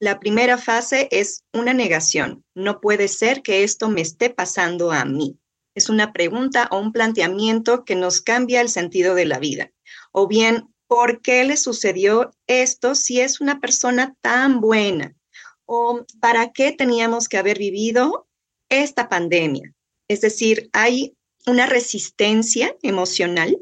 La 0.00 0.20
primera 0.20 0.58
fase 0.58 1.08
es 1.10 1.44
una 1.52 1.72
negación. 1.72 2.44
No 2.54 2.80
puede 2.80 3.08
ser 3.08 3.42
que 3.42 3.64
esto 3.64 3.88
me 3.88 4.02
esté 4.02 4.28
pasando 4.28 4.92
a 4.92 5.04
mí. 5.04 5.38
Es 5.78 5.88
una 5.88 6.12
pregunta 6.12 6.66
o 6.72 6.80
un 6.80 6.90
planteamiento 6.90 7.84
que 7.84 7.94
nos 7.94 8.20
cambia 8.20 8.60
el 8.60 8.68
sentido 8.68 9.14
de 9.14 9.26
la 9.26 9.38
vida. 9.38 9.70
O 10.10 10.26
bien, 10.26 10.74
¿por 10.88 11.22
qué 11.22 11.44
le 11.44 11.56
sucedió 11.56 12.32
esto 12.48 12.96
si 12.96 13.20
es 13.20 13.40
una 13.40 13.60
persona 13.60 14.16
tan 14.20 14.60
buena? 14.60 15.14
¿O 15.66 16.04
para 16.20 16.50
qué 16.50 16.72
teníamos 16.72 17.28
que 17.28 17.38
haber 17.38 17.60
vivido 17.60 18.26
esta 18.68 19.08
pandemia? 19.08 19.72
Es 20.08 20.20
decir, 20.20 20.68
hay 20.72 21.14
una 21.46 21.66
resistencia 21.66 22.74
emocional, 22.82 23.56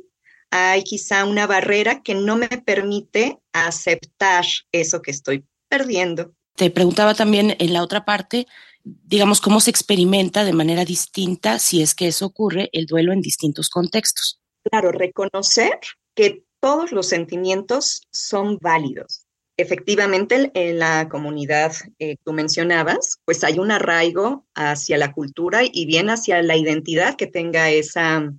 hay 0.51 0.85
quizá 0.85 1.27
una 1.27 1.47
barrera 1.47 2.03
que 2.03 2.15
no 2.15 2.37
me 2.37 2.49
permite 2.49 3.39
aceptar 3.53 4.47
eso 4.73 5.03
que 5.03 5.11
estoy 5.11 5.45
perdiendo. 5.69 6.33
Te 6.55 6.71
preguntaba 6.71 7.13
también 7.13 7.55
en 7.59 7.75
la 7.75 7.83
otra 7.83 8.07
parte, 8.07 8.47
digamos, 8.87 9.41
cómo 9.41 9.61
se 9.61 9.71
experimenta 9.71 10.45
de 10.45 10.53
manera 10.53 10.85
distinta, 10.85 11.59
si 11.59 11.83
es 11.83 11.95
que 11.95 12.07
eso 12.07 12.27
ocurre, 12.27 12.71
el 12.73 12.87
duelo 12.87 13.13
en 13.13 13.21
distintos 13.21 13.69
contextos. 13.69 14.41
Claro, 14.71 14.93
reconocer 14.93 15.79
que 16.15 16.45
todos 16.61 16.93
los 16.93 17.09
sentimientos 17.09 18.03
son 18.13 18.59
válidos. 18.61 19.27
Efectivamente, 19.59 20.51
en 20.55 20.79
la 20.79 21.09
comunidad 21.09 21.73
que 21.99 22.17
tú 22.25 22.33
mencionabas, 22.33 23.19
pues 23.25 23.43
hay 23.43 23.59
un 23.59 23.71
arraigo 23.71 24.47
hacia 24.55 24.99
la 24.99 25.13
cultura 25.13 25.63
y 25.65 25.87
bien 25.87 26.11
hacia 26.11 26.43
la 26.43 26.57
identidad 26.57 27.17
que 27.17 27.27
tenga 27.27 27.71
esa 27.71 28.33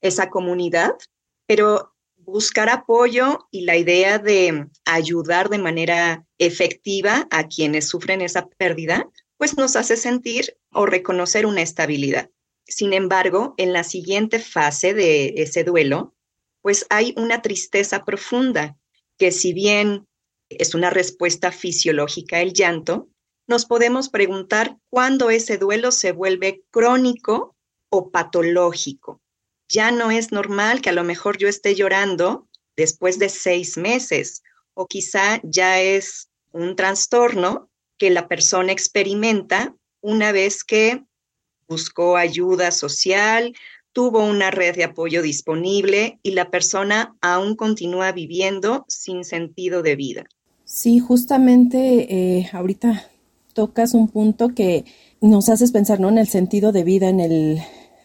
esa 0.00 0.30
comunidad, 0.30 0.92
pero 1.46 1.94
buscar 2.16 2.68
apoyo 2.68 3.46
y 3.50 3.62
la 3.62 3.76
idea 3.76 4.18
de 4.18 4.66
ayudar 4.84 5.48
de 5.48 5.58
manera 5.58 6.26
efectiva 6.38 7.26
a 7.30 7.46
quienes 7.46 7.88
sufren 7.88 8.20
esa 8.20 8.48
pérdida, 8.48 9.08
pues 9.36 9.56
nos 9.56 9.76
hace 9.76 9.96
sentir 9.96 10.56
o 10.72 10.86
reconocer 10.86 11.46
una 11.46 11.62
estabilidad. 11.62 12.30
Sin 12.66 12.92
embargo, 12.92 13.54
en 13.58 13.72
la 13.72 13.84
siguiente 13.84 14.38
fase 14.38 14.94
de 14.94 15.34
ese 15.36 15.62
duelo, 15.62 16.14
pues 16.62 16.86
hay 16.90 17.14
una 17.16 17.42
tristeza 17.42 18.04
profunda 18.04 18.76
que 19.18 19.30
si 19.30 19.52
bien 19.52 20.06
es 20.48 20.74
una 20.74 20.90
respuesta 20.90 21.52
fisiológica 21.52 22.40
el 22.40 22.52
llanto, 22.52 23.08
nos 23.46 23.66
podemos 23.66 24.08
preguntar 24.08 24.76
cuándo 24.90 25.30
ese 25.30 25.58
duelo 25.58 25.92
se 25.92 26.12
vuelve 26.12 26.64
crónico 26.70 27.56
o 27.88 28.10
patológico. 28.10 29.20
Ya 29.68 29.90
no 29.90 30.10
es 30.10 30.32
normal 30.32 30.80
que 30.80 30.90
a 30.90 30.92
lo 30.92 31.04
mejor 31.04 31.38
yo 31.38 31.48
esté 31.48 31.74
llorando 31.74 32.48
después 32.76 33.18
de 33.18 33.28
seis 33.28 33.76
meses 33.76 34.42
o 34.74 34.86
quizá 34.86 35.40
ya 35.42 35.80
es 35.80 36.28
un 36.52 36.76
trastorno 36.76 37.70
que 37.98 38.10
la 38.10 38.28
persona 38.28 38.72
experimenta 38.72 39.74
una 40.00 40.32
vez 40.32 40.64
que 40.64 41.04
buscó 41.68 42.16
ayuda 42.16 42.70
social, 42.70 43.54
tuvo 43.92 44.24
una 44.24 44.50
red 44.50 44.76
de 44.76 44.84
apoyo 44.84 45.22
disponible 45.22 46.18
y 46.22 46.32
la 46.32 46.50
persona 46.50 47.16
aún 47.20 47.56
continúa 47.56 48.12
viviendo 48.12 48.84
sin 48.88 49.24
sentido 49.24 49.82
de 49.82 49.96
vida. 49.96 50.24
Sí, 50.64 50.98
justamente 50.98 52.06
eh, 52.12 52.50
ahorita 52.52 53.08
tocas 53.54 53.94
un 53.94 54.08
punto 54.08 54.50
que 54.54 54.84
nos 55.20 55.48
haces 55.48 55.72
pensar 55.72 55.98
¿no? 55.98 56.08
en 56.10 56.18
el 56.18 56.28
sentido 56.28 56.72
de 56.72 56.84
vida, 56.84 57.08
en 57.08 57.20
el 57.20 57.62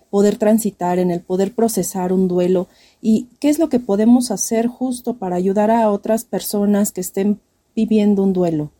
poder 0.10 0.38
transitar, 0.38 0.98
en 0.98 1.12
el 1.12 1.22
poder 1.22 1.54
procesar 1.54 2.14
un 2.14 2.28
duelo 2.28 2.68
y 3.02 3.28
qué 3.40 3.50
es 3.50 3.60
lo 3.60 3.70
que 3.70 3.80
podemos 3.80 4.32
hacer 4.32 4.68
justo 4.68 5.18
para 5.18 5.36
ayudar 5.36 5.72
a 5.72 5.90
otras 5.90 6.24
personas 6.24 6.92
que 6.94 7.02
estén 7.02 7.42
viviendo 7.76 8.24
un 8.24 8.34
duelo 8.34 8.72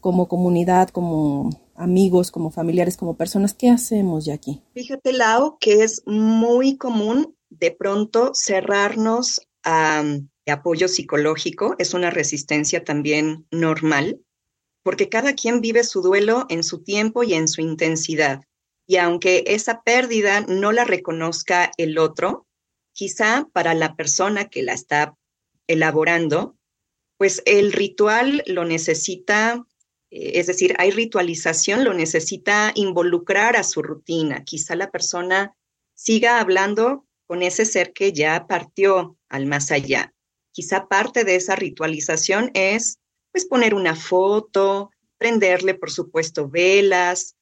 como 0.00 0.28
comunidad, 0.28 0.88
como 0.88 1.50
amigos, 1.74 2.30
como 2.30 2.50
familiares, 2.50 2.96
como 2.96 3.16
personas, 3.16 3.54
¿qué 3.54 3.70
hacemos 3.70 4.28
aquí? 4.28 4.62
Fíjate, 4.74 5.12
Lau, 5.12 5.58
que 5.58 5.82
es 5.82 6.02
muy 6.06 6.76
común 6.76 7.36
de 7.48 7.70
pronto 7.70 8.32
cerrarnos 8.34 9.40
a 9.64 10.02
apoyo 10.50 10.88
psicológico, 10.88 11.74
es 11.78 11.94
una 11.94 12.10
resistencia 12.10 12.84
también 12.84 13.46
normal, 13.50 14.20
porque 14.82 15.08
cada 15.08 15.34
quien 15.34 15.60
vive 15.60 15.84
su 15.84 16.02
duelo 16.02 16.46
en 16.48 16.62
su 16.62 16.82
tiempo 16.82 17.22
y 17.22 17.34
en 17.34 17.48
su 17.48 17.60
intensidad. 17.60 18.42
Y 18.86 18.96
aunque 18.96 19.44
esa 19.46 19.82
pérdida 19.82 20.40
no 20.42 20.72
la 20.72 20.84
reconozca 20.84 21.70
el 21.76 21.98
otro, 21.98 22.46
quizá 22.92 23.48
para 23.52 23.74
la 23.74 23.94
persona 23.94 24.48
que 24.48 24.62
la 24.62 24.72
está 24.72 25.16
elaborando, 25.66 26.56
pues 27.16 27.42
el 27.46 27.72
ritual 27.72 28.42
lo 28.46 28.64
necesita 28.64 29.64
es 30.10 30.46
decir, 30.46 30.74
hay 30.78 30.90
ritualización, 30.90 31.84
lo 31.84 31.94
necesita 31.94 32.72
involucrar 32.74 33.56
a 33.56 33.62
su 33.62 33.82
rutina. 33.82 34.44
Quizá 34.44 34.74
la 34.74 34.90
persona 34.90 35.56
siga 35.94 36.40
hablando 36.40 37.06
con 37.26 37.42
ese 37.42 37.64
ser 37.64 37.92
que 37.92 38.12
ya 38.12 38.46
partió 38.48 39.16
al 39.28 39.46
más 39.46 39.70
allá. 39.70 40.12
Quizá 40.52 40.88
parte 40.88 41.24
de 41.24 41.36
esa 41.36 41.54
ritualización 41.54 42.50
es 42.54 42.98
pues 43.30 43.46
poner 43.46 43.74
una 43.74 43.94
foto, 43.94 44.90
prenderle 45.16 45.74
por 45.74 45.92
supuesto 45.92 46.48
velas, 46.48 47.36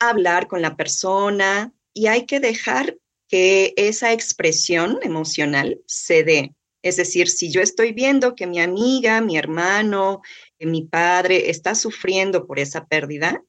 hablar 0.00 0.48
con 0.48 0.62
la 0.62 0.76
persona 0.76 1.72
y 1.94 2.08
hay 2.08 2.26
que 2.26 2.40
dejar 2.40 2.98
que 3.28 3.72
esa 3.76 4.12
expresión 4.12 4.98
emocional 5.02 5.80
se 5.86 6.24
dé. 6.24 6.54
Es 6.82 6.96
decir, 6.96 7.28
si 7.28 7.50
yo 7.50 7.60
estoy 7.60 7.92
viendo 7.92 8.34
que 8.34 8.46
mi 8.46 8.60
amiga, 8.60 9.20
mi 9.20 9.36
hermano, 9.36 10.22
mi 10.58 10.82
padre 10.82 11.50
está 11.50 11.74
sufriendo 11.74 12.46
por 12.46 12.58
esa 12.58 12.86
pérdida, 12.86 13.42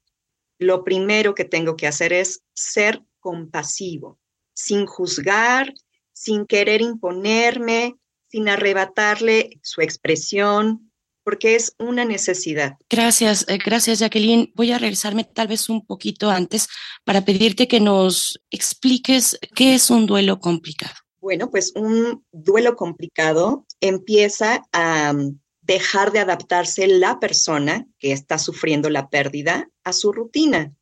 lo 0.60 0.84
primero 0.84 1.34
que 1.34 1.46
tengo 1.46 1.76
que 1.76 1.88
hacer 1.88 2.14
es 2.14 2.44
ser 2.54 3.02
compasivo, 3.20 4.20
sin 4.54 4.86
juzgar, 4.86 5.74
sin 6.14 6.46
querer 6.46 6.82
imponerme, 6.82 7.96
sin 8.28 8.48
arrebatarle 8.48 9.60
su 9.64 9.82
expresión, 9.82 10.92
porque 11.24 11.56
es 11.56 11.76
una 11.78 12.06
necesidad. 12.06 12.78
Gracias, 12.90 13.46
eh, 13.48 13.58
gracias 13.64 14.00
Jacqueline. 14.00 14.52
Voy 14.56 14.72
a 14.72 14.78
regresarme 14.78 15.24
tal 15.24 15.48
vez 15.48 15.70
un 15.70 15.86
poquito 15.86 16.30
antes 16.30 16.68
para 17.04 17.24
pedirte 17.26 17.68
que 17.68 17.80
nos 17.80 18.40
expliques 18.50 19.38
qué 19.56 19.76
es 19.76 19.90
un 19.90 20.06
duelo 20.06 20.40
complicado. 20.40 20.96
Bueno, 21.22 21.52
pues 21.52 21.72
un 21.76 22.26
duelo 22.32 22.76
complicado 22.76 23.68
empieza 23.80 24.64
a 24.74 25.14
dejar 25.62 26.12
de 26.12 26.18
adaptarse 26.18 26.88
la 26.88 27.20
persona 27.20 27.88
que 28.00 28.12
está 28.12 28.40
sufriendo 28.40 28.90
la 28.90 29.10
pérdida 29.10 29.70
a 29.84 29.94
su 29.94 30.12
rutina. 30.12 30.74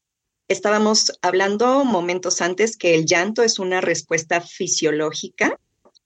Estábamos 0.47 1.12
hablando 1.21 1.84
momentos 1.84 2.41
antes 2.41 2.78
que 2.78 2.95
el 2.95 3.06
llanto 3.06 3.43
es 3.43 3.60
una 3.60 3.82
respuesta 3.82 4.39
fisiológica 4.39 5.60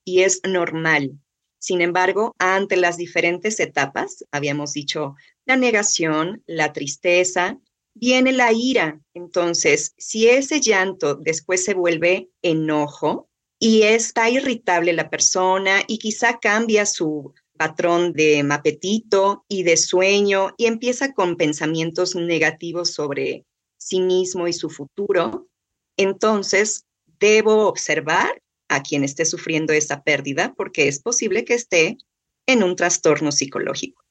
y 0.03 0.21
es 0.23 0.41
normal. 0.43 1.11
Sin 1.59 1.81
embargo, 1.81 2.35
ante 2.39 2.75
las 2.75 2.97
diferentes 2.97 3.59
etapas, 3.59 4.25
habíamos 4.31 4.73
dicho 4.73 5.15
la 5.45 5.57
negación, 5.57 6.41
la 6.47 6.73
tristeza, 6.73 7.59
viene 7.93 8.31
la 8.31 8.51
ira. 8.51 8.99
Entonces, 9.13 9.93
si 9.97 10.27
ese 10.27 10.59
llanto 10.59 11.13
después 11.13 11.63
se 11.63 11.75
vuelve 11.75 12.31
enojo 12.41 13.29
y 13.63 13.83
está 13.83 14.29
irritable 14.29 14.91
la 14.91 15.09
persona 15.09 15.83
y 15.87 15.97
quizá 15.97 16.37
cambia 16.37 16.85
su 16.85 17.33
patrón 17.57 18.11
de 18.11 18.45
apetito 18.51 19.45
y 19.47 19.63
de 19.63 19.77
sueño 19.77 20.53
y 20.57 20.65
empieza 20.65 21.13
con 21.13 21.37
pensamientos 21.37 22.13
negativos 22.13 22.91
sobre 22.91 23.45
sí 23.77 24.01
mismo 24.01 24.49
y 24.49 24.53
su 24.53 24.69
futuro, 24.69 25.47
entonces 25.95 26.83
debo 27.21 27.69
observar 27.69 28.41
a 28.67 28.83
quien 28.83 29.05
esté 29.05 29.23
sufriendo 29.23 29.71
esa 29.71 30.03
pérdida 30.03 30.53
porque 30.57 30.89
es 30.89 30.99
posible 30.99 31.45
que 31.45 31.53
esté 31.53 31.97
en 32.45 32.63
un 32.63 32.75
trastorno 32.75 33.31
psicológico. 33.31 34.03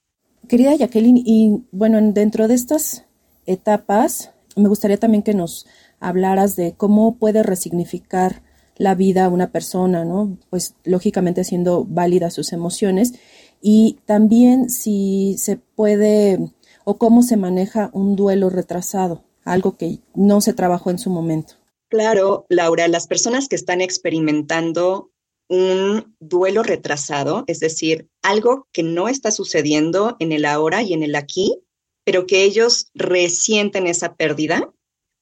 Querida 0.48 0.74
Jacqueline, 0.76 1.22
y 1.26 1.62
bueno, 1.72 2.00
dentro 2.00 2.48
de 2.48 2.54
estas 2.54 3.04
etapas, 3.44 4.30
me 4.56 4.70
gustaría 4.70 4.96
también 4.96 5.22
que 5.22 5.34
nos 5.34 5.66
hablaras 6.00 6.56
de 6.56 6.74
cómo 6.74 7.18
puede 7.18 7.42
resignificar 7.42 8.50
la 8.76 8.94
vida 8.94 9.26
a 9.26 9.28
una 9.28 9.50
persona, 9.50 10.04
¿no? 10.04 10.38
Pues 10.50 10.74
lógicamente 10.84 11.44
siendo 11.44 11.84
válidas 11.84 12.34
sus 12.34 12.52
emociones 12.52 13.14
y 13.60 13.98
también 14.06 14.70
si 14.70 15.36
se 15.38 15.56
puede 15.56 16.38
o 16.84 16.98
cómo 16.98 17.22
se 17.22 17.36
maneja 17.36 17.90
un 17.92 18.16
duelo 18.16 18.50
retrasado, 18.50 19.24
algo 19.44 19.76
que 19.76 20.00
no 20.14 20.40
se 20.40 20.52
trabajó 20.52 20.90
en 20.90 20.98
su 20.98 21.10
momento. 21.10 21.54
Claro, 21.88 22.46
Laura, 22.48 22.88
las 22.88 23.06
personas 23.06 23.48
que 23.48 23.56
están 23.56 23.80
experimentando 23.80 25.10
un 25.48 26.16
duelo 26.18 26.62
retrasado, 26.62 27.44
es 27.46 27.60
decir, 27.60 28.08
algo 28.22 28.66
que 28.72 28.82
no 28.82 29.08
está 29.08 29.30
sucediendo 29.30 30.16
en 30.18 30.32
el 30.32 30.46
ahora 30.46 30.82
y 30.82 30.94
en 30.94 31.02
el 31.02 31.14
aquí, 31.14 31.62
pero 32.04 32.26
que 32.26 32.44
ellos 32.44 32.90
resienten 32.94 33.86
esa 33.86 34.14
pérdida, 34.14 34.72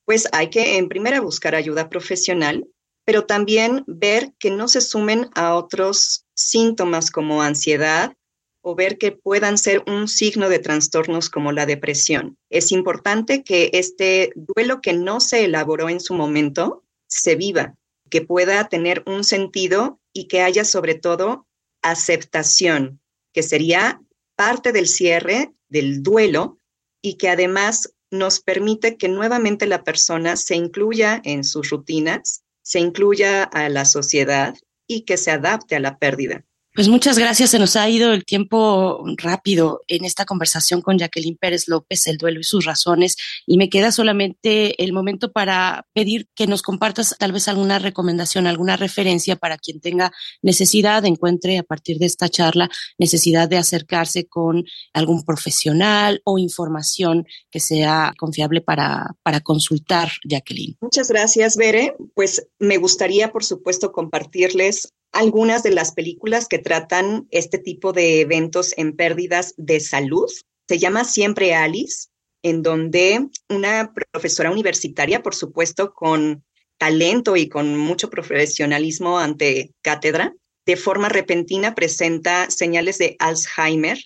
pues 0.05 0.29
hay 0.33 0.49
que 0.49 0.79
en 0.79 0.89
primera 0.89 1.21
buscar 1.21 1.55
ayuda 1.55 1.89
profesional 1.89 2.67
pero 3.11 3.27
también 3.27 3.83
ver 3.89 4.35
que 4.39 4.53
no 4.53 4.69
se 4.69 4.81
sumen 4.81 5.31
a 5.35 5.57
otros 5.57 6.27
síntomas 6.33 7.11
como 7.11 7.43
ansiedad 7.43 8.17
o 8.63 8.77
ver 8.77 8.99
que 8.99 9.11
puedan 9.11 9.59
ser 9.59 9.83
un 9.89 10.07
signo 10.07 10.49
de 10.49 10.61
trastornos 10.61 11.29
como 11.29 11.51
la 11.51 11.67
depresión. 11.67 12.39
Es 12.51 12.71
importante 12.71 13.43
que 13.43 13.71
este 13.73 14.33
duelo 14.37 14.81
que 14.81 14.93
no 14.93 15.19
se 15.19 15.45
elaboró 15.45 15.89
en 15.89 15.99
su 15.99 16.15
momento 16.15 16.85
se 17.09 17.35
viva, 17.35 17.75
que 18.11 18.21
pueda 18.21 18.69
tener 18.69 19.03
un 19.07 19.25
sentido 19.25 19.99
y 20.13 20.29
que 20.29 20.43
haya 20.43 20.65
sobre 20.65 20.95
todo 20.95 21.49
aceptación, 21.83 23.01
que 23.33 23.43
sería 23.43 24.01
parte 24.37 24.71
del 24.71 24.87
cierre 24.87 25.53
del 25.69 26.05
duelo 26.05 26.59
y 27.03 27.15
que 27.15 27.29
además 27.29 27.93
nos 28.13 28.39
permite 28.39 28.97
que 28.97 29.09
nuevamente 29.09 29.67
la 29.67 29.83
persona 29.83 30.37
se 30.37 30.55
incluya 30.55 31.21
en 31.25 31.43
sus 31.43 31.71
rutinas 31.71 32.45
se 32.63 32.81
incluya 32.81 33.45
a 33.45 33.69
la 33.69 33.85
sociedad 33.85 34.55
y 34.87 35.03
que 35.03 35.17
se 35.17 35.31
adapte 35.31 35.77
a 35.77 35.81
la 35.81 35.99
pérdida. 35.99 36.45
Pues 36.73 36.89
muchas 36.89 37.19
gracias. 37.19 37.51
Se 37.51 37.59
nos 37.59 37.75
ha 37.75 37.89
ido 37.89 38.13
el 38.13 38.25
tiempo 38.25 39.05
rápido 39.17 39.81
en 39.89 40.05
esta 40.05 40.25
conversación 40.25 40.83
con 40.83 40.99
Jacqueline 40.99 41.37
Pérez 41.37 41.67
López, 41.67 42.07
el 42.07 42.17
duelo 42.17 42.39
y 42.39 42.45
sus 42.45 42.65
razones. 42.65 43.17
Y 43.45 43.59
me 43.59 43.69
queda 43.69 43.91
solamente 43.91 44.81
el 44.83 44.93
momento 44.93 45.33
para 45.33 45.87
pedir 45.95 46.29
que 46.37 46.47
nos 46.47 46.63
compartas 46.63 47.17
tal 47.19 47.33
vez 47.33 47.49
alguna 47.49 47.81
recomendación, 47.81 48.47
alguna 48.47 48.77
referencia 48.77 49.35
para 49.35 49.59
quien 49.59 49.81
tenga 49.81 50.13
necesidad, 50.43 51.05
encuentre 51.05 51.59
a 51.59 51.65
partir 51.65 51.99
de 51.99 52.07
esta 52.07 52.29
charla 52.29 52.71
necesidad 52.99 53.49
de 53.49 53.59
acercarse 53.59 54.29
con 54.29 54.65
algún 54.93 55.25
profesional 55.25 56.23
o 56.25 56.39
información 56.39 57.27
que 57.51 57.59
sea 57.59 58.13
confiable 58.17 58.61
para, 58.61 59.17
para 59.25 59.41
consultar, 59.41 60.13
Jacqueline. 60.25 60.77
Muchas 60.81 61.09
gracias, 61.09 61.57
Bere. 61.57 61.97
Pues 62.15 62.47
me 62.61 62.77
gustaría, 62.77 63.33
por 63.33 63.43
supuesto, 63.43 63.91
compartirles 63.91 64.93
algunas 65.13 65.63
de 65.63 65.71
las 65.73 65.93
películas 65.93 66.49
que 66.49 66.59
tratan 66.59 67.27
este 67.31 67.59
tipo 67.59 67.93
de 67.93 68.21
eventos 68.21 68.75
en 68.77 68.97
pérdidas 68.97 69.55
de 69.57 69.81
salud. 69.81 70.31
Se 70.69 70.79
llama 70.79 71.05
Siempre 71.05 71.55
Alice, 71.55 72.09
en 72.43 72.63
donde 72.63 73.29
una 73.49 73.93
profesora 74.13 74.51
universitaria, 74.51 75.23
por 75.23 75.35
supuesto, 75.35 75.93
con 75.93 76.45
talento 76.79 77.37
y 77.37 77.49
con 77.49 77.77
mucho 77.77 78.09
profesionalismo 78.09 79.19
ante 79.19 79.75
cátedra, 79.83 80.35
de 80.65 80.77
forma 80.77 81.09
repentina 81.09 81.75
presenta 81.75 82.51
señales 82.51 82.99
de 82.99 83.17
Alzheimer 83.19 83.99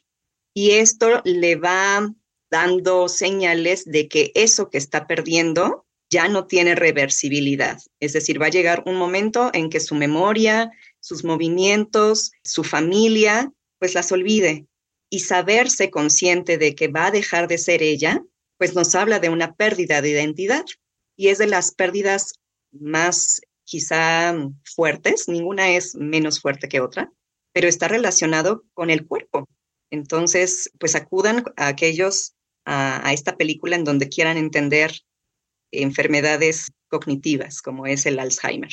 y 0.54 0.70
esto 0.72 1.20
le 1.24 1.56
va 1.56 2.10
dando 2.50 3.08
señales 3.08 3.84
de 3.84 4.08
que 4.08 4.32
eso 4.34 4.70
que 4.70 4.78
está 4.78 5.06
perdiendo 5.06 5.84
ya 6.10 6.28
no 6.28 6.46
tiene 6.46 6.74
reversibilidad. 6.74 7.78
Es 8.00 8.12
decir, 8.12 8.40
va 8.40 8.46
a 8.46 8.50
llegar 8.50 8.84
un 8.86 8.96
momento 8.96 9.50
en 9.52 9.68
que 9.68 9.80
su 9.80 9.96
memoria, 9.96 10.70
sus 11.04 11.22
movimientos, 11.22 12.32
su 12.42 12.64
familia, 12.64 13.52
pues 13.78 13.94
las 13.94 14.10
olvide. 14.10 14.66
Y 15.10 15.20
saberse 15.20 15.90
consciente 15.90 16.56
de 16.56 16.74
que 16.74 16.88
va 16.88 17.06
a 17.06 17.10
dejar 17.10 17.46
de 17.46 17.58
ser 17.58 17.82
ella, 17.82 18.24
pues 18.56 18.74
nos 18.74 18.94
habla 18.94 19.18
de 19.18 19.28
una 19.28 19.54
pérdida 19.54 20.00
de 20.00 20.08
identidad. 20.08 20.64
Y 21.14 21.28
es 21.28 21.36
de 21.36 21.46
las 21.46 21.74
pérdidas 21.74 22.40
más 22.72 23.42
quizá 23.64 24.34
fuertes, 24.64 25.28
ninguna 25.28 25.76
es 25.76 25.94
menos 25.94 26.40
fuerte 26.40 26.68
que 26.68 26.80
otra, 26.80 27.12
pero 27.52 27.68
está 27.68 27.86
relacionado 27.86 28.64
con 28.72 28.88
el 28.88 29.06
cuerpo. 29.06 29.46
Entonces, 29.90 30.70
pues 30.80 30.94
acudan 30.94 31.44
a 31.56 31.68
aquellos 31.68 32.32
a, 32.64 33.06
a 33.06 33.12
esta 33.12 33.36
película 33.36 33.76
en 33.76 33.84
donde 33.84 34.08
quieran 34.08 34.38
entender 34.38 35.02
enfermedades 35.70 36.72
cognitivas, 36.88 37.60
como 37.60 37.84
es 37.86 38.06
el 38.06 38.18
Alzheimer. 38.18 38.72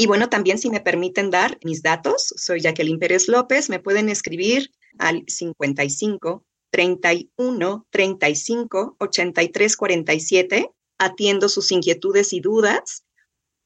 Y 0.00 0.06
bueno, 0.06 0.28
también 0.28 0.58
si 0.58 0.70
me 0.70 0.80
permiten 0.80 1.28
dar 1.28 1.58
mis 1.64 1.82
datos, 1.82 2.32
soy 2.36 2.60
Jacqueline 2.60 3.00
Pérez 3.00 3.26
López, 3.26 3.68
me 3.68 3.80
pueden 3.80 4.08
escribir 4.08 4.70
al 4.96 5.24
55 5.26 6.46
31 6.70 7.86
35 7.90 8.96
83 9.00 9.76
47, 9.76 10.70
atiendo 10.98 11.48
sus 11.48 11.72
inquietudes 11.72 12.32
y 12.32 12.38
dudas. 12.38 13.06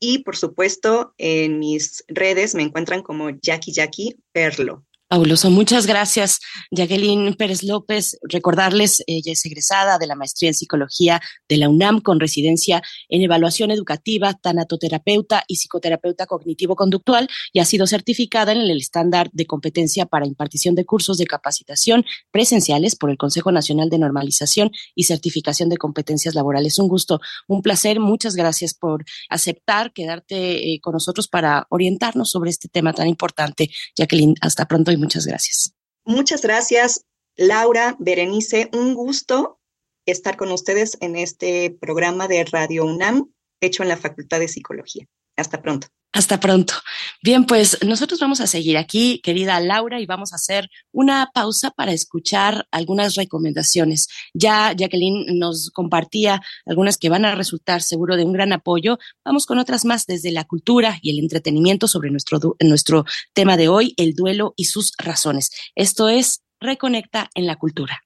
Y 0.00 0.20
por 0.20 0.38
supuesto, 0.38 1.12
en 1.18 1.58
mis 1.58 2.02
redes 2.08 2.54
me 2.54 2.62
encuentran 2.62 3.02
como 3.02 3.28
Jackie 3.28 3.72
Jackie 3.72 4.16
Perlo. 4.32 4.86
Fabuloso. 5.12 5.50
Muchas 5.50 5.86
gracias, 5.86 6.40
Jacqueline 6.70 7.34
Pérez 7.34 7.62
López. 7.64 8.18
Recordarles, 8.22 9.04
ella 9.06 9.32
es 9.32 9.44
egresada 9.44 9.98
de 9.98 10.06
la 10.06 10.14
maestría 10.14 10.48
en 10.48 10.54
psicología 10.54 11.20
de 11.50 11.58
la 11.58 11.68
UNAM 11.68 12.00
con 12.00 12.18
residencia 12.18 12.82
en 13.10 13.20
evaluación 13.20 13.70
educativa, 13.70 14.32
tanatoterapeuta 14.32 15.44
y 15.46 15.56
psicoterapeuta 15.56 16.24
cognitivo-conductual 16.24 17.28
y 17.52 17.58
ha 17.58 17.66
sido 17.66 17.86
certificada 17.86 18.52
en 18.52 18.62
el 18.62 18.78
estándar 18.78 19.28
de 19.34 19.44
competencia 19.44 20.06
para 20.06 20.26
impartición 20.26 20.74
de 20.76 20.86
cursos 20.86 21.18
de 21.18 21.26
capacitación 21.26 22.06
presenciales 22.30 22.96
por 22.96 23.10
el 23.10 23.18
Consejo 23.18 23.52
Nacional 23.52 23.90
de 23.90 23.98
Normalización 23.98 24.70
y 24.94 25.04
Certificación 25.04 25.68
de 25.68 25.76
Competencias 25.76 26.34
Laborales. 26.34 26.78
Un 26.78 26.88
gusto, 26.88 27.20
un 27.48 27.60
placer. 27.60 28.00
Muchas 28.00 28.34
gracias 28.34 28.72
por 28.72 29.04
aceptar 29.28 29.92
quedarte 29.92 30.72
eh, 30.72 30.80
con 30.80 30.94
nosotros 30.94 31.28
para 31.28 31.66
orientarnos 31.68 32.30
sobre 32.30 32.48
este 32.48 32.68
tema 32.68 32.94
tan 32.94 33.08
importante. 33.08 33.68
Jacqueline, 33.94 34.36
hasta 34.40 34.64
pronto 34.64 34.90
y 34.90 35.01
muchas 35.02 35.26
gracias. 35.26 35.74
Muchas 36.04 36.42
gracias, 36.42 37.04
Laura, 37.36 37.96
Berenice. 37.98 38.70
Un 38.72 38.94
gusto 38.94 39.60
estar 40.06 40.36
con 40.36 40.50
ustedes 40.50 40.96
en 41.00 41.16
este 41.16 41.76
programa 41.80 42.28
de 42.28 42.44
Radio 42.44 42.84
UNAM, 42.84 43.32
hecho 43.60 43.82
en 43.82 43.88
la 43.88 43.96
Facultad 43.96 44.40
de 44.40 44.48
Psicología. 44.48 45.06
Hasta 45.42 45.60
pronto. 45.60 45.88
Hasta 46.12 46.38
pronto. 46.38 46.74
Bien, 47.22 47.46
pues 47.46 47.78
nosotros 47.84 48.20
vamos 48.20 48.40
a 48.40 48.46
seguir 48.46 48.76
aquí, 48.76 49.20
querida 49.24 49.58
Laura, 49.60 49.98
y 49.98 50.06
vamos 50.06 50.32
a 50.32 50.36
hacer 50.36 50.70
una 50.92 51.30
pausa 51.34 51.70
para 51.70 51.92
escuchar 51.92 52.68
algunas 52.70 53.16
recomendaciones. 53.16 54.08
Ya 54.34 54.72
Jacqueline 54.72 55.38
nos 55.38 55.70
compartía 55.70 56.40
algunas 56.64 56.96
que 56.96 57.08
van 57.08 57.24
a 57.24 57.34
resultar 57.34 57.82
seguro 57.82 58.16
de 58.16 58.24
un 58.24 58.32
gran 58.32 58.52
apoyo. 58.52 58.98
Vamos 59.24 59.46
con 59.46 59.58
otras 59.58 59.84
más 59.84 60.06
desde 60.06 60.30
la 60.30 60.44
cultura 60.44 60.98
y 61.02 61.10
el 61.10 61.18
entretenimiento 61.18 61.88
sobre 61.88 62.10
nuestro, 62.10 62.56
nuestro 62.60 63.04
tema 63.32 63.56
de 63.56 63.68
hoy, 63.68 63.94
el 63.96 64.14
duelo 64.14 64.54
y 64.56 64.66
sus 64.66 64.92
razones. 64.98 65.50
Esto 65.74 66.08
es 66.08 66.42
Reconecta 66.60 67.28
en 67.34 67.46
la 67.46 67.56
cultura. 67.56 68.04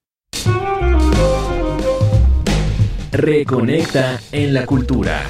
Reconecta 3.12 4.18
en 4.32 4.54
la 4.54 4.64
cultura. 4.64 5.26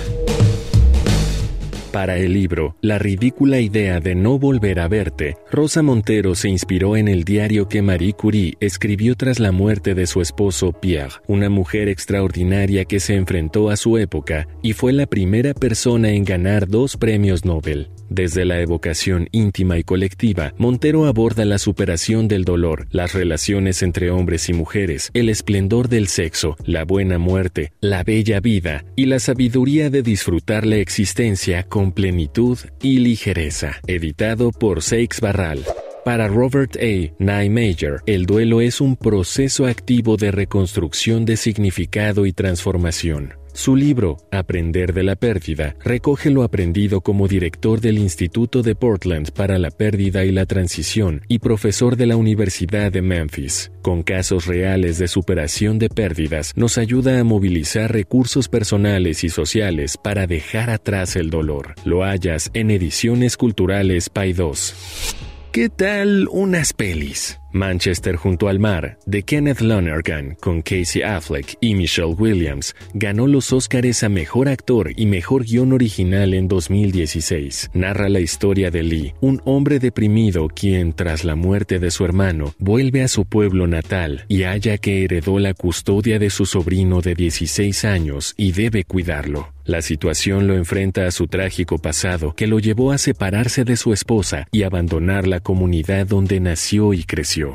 Para 1.97 2.19
el 2.19 2.35
libro 2.35 2.77
La 2.83 2.99
ridícula 2.99 3.59
idea 3.59 4.01
de 4.01 4.15
no 4.15 4.39
volver 4.39 4.81
a 4.81 4.87
verte, 4.87 5.39
Rosa 5.51 5.81
Montero 5.81 6.35
se 6.35 6.51
inspiró 6.51 6.95
en 6.95 7.09
el 7.09 7.25
diario 7.25 7.71
que 7.71 7.81
Marie 7.81 8.13
Curie 8.13 8.53
escribió 8.61 9.15
tras 9.17 9.41
la 9.41 9.51
muerte 9.51 9.95
de 9.95 10.07
su 10.07 10.21
esposo 10.21 10.73
Pierre, 10.73 11.15
una 11.27 11.49
mujer 11.49 11.89
extraordinaria 11.89 12.85
que 12.85 13.01
se 13.01 13.15
enfrentó 13.15 13.71
a 13.71 13.79
su 13.79 13.97
época 13.97 14.47
y 14.63 14.75
fue 14.75 14.93
la 14.93 15.07
primera 15.07 15.55
persona 15.55 16.11
en 16.11 16.25
ganar 16.25 16.69
dos 16.69 16.99
premios 16.99 17.47
Nobel. 17.47 17.89
Desde 18.09 18.45
la 18.45 18.61
evocación 18.61 19.29
íntima 19.33 19.79
y 19.79 19.85
colectiva, 19.85 20.53
Montero 20.59 21.07
aborda 21.07 21.45
la 21.45 21.59
superación 21.59 22.29
del 22.29 22.45
dolor, 22.45 22.87
las 22.91 23.15
relaciones 23.15 23.83
entre 23.83 24.11
hombres 24.11 24.49
y 24.49 24.53
mujeres, 24.53 25.11
el 25.15 25.29
esplendor 25.29 25.89
del 25.89 26.09
sexo, 26.09 26.57
la 26.65 26.85
buena 26.85 27.19
muerte, 27.19 27.73
la 27.81 28.05
bella 28.05 28.41
vida 28.41 28.85
y 28.97 29.07
la 29.07 29.19
sabiduría 29.19 29.91
de 29.91 30.03
disfrutar 30.03 30.67
la 30.67 30.77
existencia 30.77 31.65
con 31.65 31.93
plenitud 31.93 32.59
y 32.81 32.99
ligereza. 32.99 33.81
Editado 33.87 34.53
por 34.53 34.83
Seix 34.83 35.21
Barral. 35.21 35.65
Para 36.05 36.29
Robert 36.29 36.77
A. 36.77 37.13
Nijmeijer, 37.19 37.97
el 38.07 38.27
duelo 38.27 38.61
es 38.61 38.81
un 38.81 38.95
proceso 38.95 39.67
activo 39.67 40.17
de 40.17 40.31
reconstrucción 40.31 41.25
de 41.25 41.37
significado 41.37 42.27
y 42.27 42.33
transformación. 42.33 43.35
Su 43.57 43.75
libro, 43.75 44.19
Aprender 44.31 44.93
de 44.93 45.03
la 45.03 45.17
Pérdida, 45.17 45.77
recoge 45.83 46.31
lo 46.31 46.43
aprendido 46.43 47.01
como 47.01 47.27
director 47.27 47.81
del 47.81 47.97
Instituto 47.97 48.61
de 48.61 48.75
Portland 48.75 49.33
para 49.33 49.59
la 49.59 49.71
Pérdida 49.71 50.27
y 50.27 50.31
la 50.31 50.45
Transición 50.45 51.23
y 51.27 51.39
profesor 51.39 51.97
de 51.97 52.05
la 52.05 52.17
Universidad 52.17 52.93
de 52.93 53.01
Memphis. 53.01 53.73
Con 53.81 54.03
casos 54.03 54.45
reales 54.45 54.99
de 54.99 55.09
superación 55.09 55.79
de 55.79 55.89
pérdidas, 55.89 56.53
nos 56.55 56.77
ayuda 56.77 57.19
a 57.19 57.25
movilizar 57.25 57.91
recursos 57.91 58.51
personales 58.51 59.25
y 59.25 59.31
sociales 59.31 59.97
para 59.97 60.27
dejar 60.27 60.69
atrás 60.69 61.17
el 61.17 61.31
dolor. 61.31 61.77
Lo 61.87 62.05
hallas 62.05 62.51
en 62.53 62.71
Ediciones 62.71 63.39
Culturales 63.39 64.11
Pay 64.11 64.35
2. 64.35 65.17
¿Qué 65.51 65.71
tal 65.71 66.29
unas 66.31 66.75
pelis? 66.75 67.41
Manchester 67.57 68.17
junto 68.17 68.49
al 68.49 68.61
mar, 68.61 68.99
de 69.07 69.23
Kenneth 69.23 69.61
Lonergan, 69.61 70.37
con 70.41 70.63
Casey 70.63 71.03
Affleck 71.03 71.57
y 71.61 71.75
Michelle 71.75 72.15
Williams, 72.15 72.77
ganó 72.95 73.27
los 73.27 73.53
Óscares 73.53 74.03
a 74.05 74.09
Mejor 74.09 74.49
Actor 74.49 74.93
y 74.97 75.07
Mejor 75.07 75.45
Guión 75.45 75.73
Original 75.73 76.35
en 76.35 76.47
2016. 76.47 77.71
Narra 77.73 78.09
la 78.09 78.21
historia 78.21 78.71
de 78.71 78.83
Lee, 78.83 79.15
un 79.21 79.41
hombre 79.45 79.79
deprimido 79.79 80.49
quien, 80.49 80.93
tras 80.93 81.25
la 81.25 81.35
muerte 81.35 81.79
de 81.79 81.91
su 81.91 82.05
hermano, 82.05 82.55
vuelve 82.59 83.03
a 83.03 83.09
su 83.09 83.25
pueblo 83.25 83.67
natal 83.67 84.25
y 84.29 84.43
halla 84.43 84.79
que 84.79 85.05
heredó 85.05 85.39
la 85.39 85.55
custodia 85.55 86.19
de 86.19 86.31
su 86.31 86.47
sobrino 86.47 87.01
de 87.01 87.15
16 87.15 87.85
años 87.85 88.35
y 88.37 88.53
debe 88.53 88.85
cuidarlo. 88.85 89.57
La 89.67 89.83
situación 89.83 90.47
lo 90.47 90.55
enfrenta 90.55 91.07
a 91.07 91.11
su 91.11 91.27
trágico 91.27 91.79
pasado 91.79 92.35
que 92.37 92.47
lo 92.47 92.61
llevó 92.61 92.93
a 92.93 92.99
separarse 92.99 93.65
de 93.65 93.77
su 93.77 93.93
esposa 93.93 94.47
y 94.53 94.63
abandonar 94.63 95.27
la 95.27 95.41
comunidad 95.41 96.07
donde 96.07 96.39
nació 96.39 96.93
y 96.95 97.03
creció. 97.03 97.46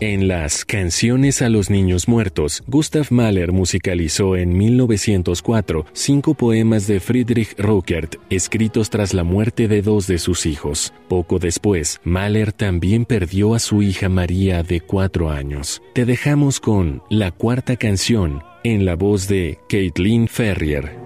En 0.00 0.28
las 0.28 0.64
Canciones 0.64 1.42
a 1.42 1.48
los 1.48 1.70
Niños 1.70 2.06
Muertos, 2.06 2.62
Gustav 2.68 3.08
Mahler 3.10 3.50
musicalizó 3.50 4.36
en 4.36 4.56
1904 4.56 5.86
cinco 5.92 6.34
poemas 6.34 6.86
de 6.86 7.00
Friedrich 7.00 7.58
Ruckert, 7.58 8.14
escritos 8.30 8.90
tras 8.90 9.12
la 9.12 9.24
muerte 9.24 9.66
de 9.66 9.82
dos 9.82 10.06
de 10.06 10.18
sus 10.18 10.46
hijos. 10.46 10.92
Poco 11.08 11.40
después, 11.40 12.00
Mahler 12.04 12.52
también 12.52 13.06
perdió 13.06 13.56
a 13.56 13.58
su 13.58 13.82
hija 13.82 14.08
María 14.08 14.62
de 14.62 14.80
cuatro 14.80 15.30
años. 15.30 15.82
Te 15.94 16.04
dejamos 16.04 16.60
con 16.60 17.02
la 17.10 17.32
cuarta 17.32 17.76
canción, 17.76 18.44
en 18.62 18.84
la 18.84 18.94
voz 18.94 19.26
de 19.26 19.58
Caitlin 19.68 20.28
Ferrier. 20.28 20.96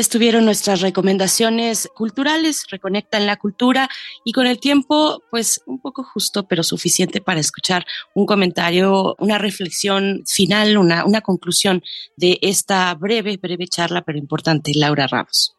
Estuvieron 0.00 0.44
nuestras 0.44 0.80
recomendaciones 0.80 1.88
culturales, 1.94 2.64
reconectan 2.70 3.26
la 3.26 3.36
cultura 3.36 3.88
y 4.24 4.32
con 4.32 4.46
el 4.46 4.58
tiempo, 4.58 5.22
pues 5.30 5.62
un 5.66 5.80
poco 5.80 6.02
justo, 6.02 6.46
pero 6.48 6.62
suficiente 6.62 7.20
para 7.20 7.40
escuchar 7.40 7.84
un 8.14 8.26
comentario, 8.26 9.14
una 9.18 9.38
reflexión 9.38 10.22
final, 10.26 10.76
una, 10.78 11.04
una 11.04 11.20
conclusión 11.20 11.82
de 12.16 12.38
esta 12.42 12.92
breve, 12.94 13.36
breve 13.36 13.66
charla, 13.68 14.02
pero 14.02 14.18
importante, 14.18 14.72
Laura 14.74 15.06
Ramos. 15.06 15.56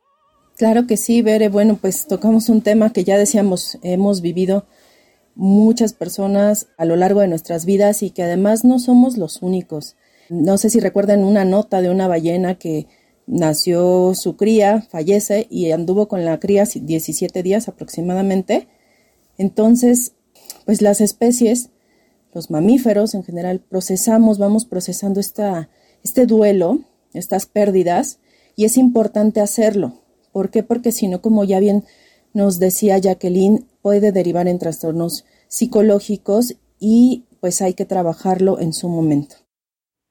Claro 0.57 0.85
que 0.85 0.97
sí, 0.97 1.21
Bere. 1.21 1.49
Bueno, 1.49 1.77
pues 1.79 2.07
tocamos 2.07 2.49
un 2.49 2.61
tema 2.61 2.93
que 2.93 3.03
ya 3.03 3.17
decíamos, 3.17 3.79
hemos 3.81 4.21
vivido 4.21 4.67
muchas 5.35 5.93
personas 5.93 6.67
a 6.77 6.85
lo 6.85 6.95
largo 6.95 7.21
de 7.21 7.27
nuestras 7.27 7.65
vidas 7.65 8.03
y 8.03 8.11
que 8.11 8.23
además 8.23 8.63
no 8.63 8.79
somos 8.79 9.17
los 9.17 9.41
únicos. 9.41 9.95
No 10.29 10.57
sé 10.57 10.69
si 10.69 10.79
recuerdan 10.79 11.23
una 11.23 11.45
nota 11.45 11.81
de 11.81 11.89
una 11.89 12.07
ballena 12.07 12.55
que 12.55 12.87
nació 13.31 14.13
su 14.13 14.35
cría, 14.35 14.81
fallece 14.81 15.47
y 15.49 15.71
anduvo 15.71 16.09
con 16.09 16.25
la 16.25 16.39
cría 16.39 16.65
17 16.65 17.41
días 17.41 17.69
aproximadamente. 17.69 18.67
Entonces, 19.37 20.13
pues 20.65 20.81
las 20.81 20.99
especies, 20.99 21.69
los 22.33 22.51
mamíferos 22.51 23.15
en 23.15 23.23
general, 23.23 23.61
procesamos, 23.61 24.37
vamos 24.37 24.65
procesando 24.65 25.21
esta, 25.21 25.69
este 26.03 26.25
duelo, 26.25 26.81
estas 27.13 27.45
pérdidas, 27.45 28.19
y 28.57 28.65
es 28.65 28.77
importante 28.77 29.39
hacerlo. 29.39 30.01
¿Por 30.33 30.51
qué? 30.51 30.61
Porque 30.61 30.91
si 30.91 31.07
no, 31.07 31.21
como 31.21 31.45
ya 31.45 31.59
bien 31.61 31.85
nos 32.33 32.59
decía 32.59 32.97
Jacqueline, 32.97 33.65
puede 33.81 34.11
derivar 34.11 34.49
en 34.49 34.59
trastornos 34.59 35.23
psicológicos 35.47 36.55
y 36.79 37.25
pues 37.39 37.61
hay 37.61 37.75
que 37.75 37.85
trabajarlo 37.85 38.59
en 38.59 38.73
su 38.73 38.89
momento. 38.89 39.37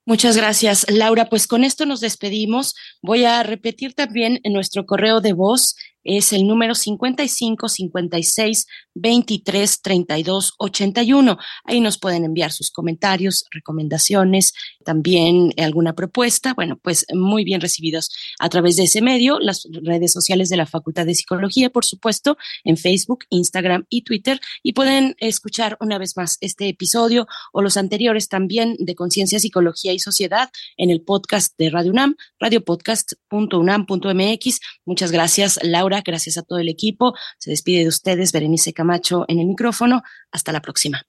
Muchas 0.06 0.36
gracias, 0.36 0.86
Laura. 0.90 1.28
Pues 1.28 1.46
con 1.46 1.62
esto 1.62 1.86
nos 1.86 2.00
despedimos. 2.00 2.74
Voy 3.02 3.24
a 3.24 3.42
repetir 3.42 3.94
también 3.94 4.40
en 4.44 4.52
nuestro 4.52 4.86
correo 4.86 5.20
de 5.20 5.32
voz 5.32 5.76
es 6.04 6.32
el 6.32 6.46
número 6.46 6.74
55 6.74 7.68
56 7.68 8.66
23 8.94 9.82
32 9.82 10.54
81. 10.58 11.38
Ahí 11.64 11.80
nos 11.80 11.98
pueden 11.98 12.24
enviar 12.24 12.52
sus 12.52 12.70
comentarios, 12.70 13.44
recomendaciones, 13.50 14.52
también 14.84 15.52
alguna 15.58 15.94
propuesta. 15.94 16.54
Bueno, 16.54 16.78
pues 16.82 17.06
muy 17.12 17.44
bien 17.44 17.60
recibidos 17.60 18.10
a 18.38 18.48
través 18.48 18.76
de 18.76 18.84
ese 18.84 19.02
medio, 19.02 19.38
las 19.38 19.68
redes 19.70 20.12
sociales 20.12 20.48
de 20.48 20.56
la 20.56 20.66
Facultad 20.66 21.06
de 21.06 21.14
Psicología, 21.14 21.70
por 21.70 21.84
supuesto, 21.84 22.36
en 22.64 22.76
Facebook, 22.76 23.24
Instagram 23.30 23.86
y 23.88 24.02
Twitter. 24.02 24.40
Y 24.62 24.72
pueden 24.72 25.14
escuchar 25.18 25.76
una 25.80 25.98
vez 25.98 26.16
más 26.16 26.38
este 26.40 26.68
episodio 26.68 27.26
o 27.52 27.62
los 27.62 27.76
anteriores 27.76 28.28
también 28.28 28.76
de 28.78 28.94
Conciencia, 28.94 29.38
Psicología 29.38 29.92
y 29.92 29.98
Sociedad 29.98 30.50
en 30.76 30.90
el 30.90 31.02
podcast 31.02 31.56
de 31.58 31.70
Radio 31.70 31.92
UNAM, 31.92 32.16
radiopodcast.unam.mx. 32.38 34.60
Muchas 34.84 35.12
gracias, 35.12 35.58
Gracias 36.04 36.38
a 36.38 36.42
todo 36.42 36.58
el 36.58 36.68
equipo. 36.68 37.14
Se 37.38 37.50
despide 37.50 37.82
de 37.82 37.88
ustedes 37.88 38.32
Berenice 38.32 38.72
Camacho 38.72 39.24
en 39.28 39.40
el 39.40 39.46
micrófono. 39.46 40.02
Hasta 40.30 40.52
la 40.52 40.60
próxima. 40.60 41.02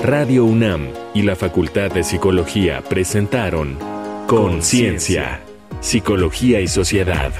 Radio 0.00 0.44
UNAM 0.44 0.88
y 1.14 1.22
la 1.22 1.34
Facultad 1.34 1.90
de 1.90 2.02
Psicología 2.02 2.82
presentaron 2.82 3.78
Conciencia, 4.26 5.40
Psicología 5.80 6.60
y 6.60 6.68
Sociedad. 6.68 7.32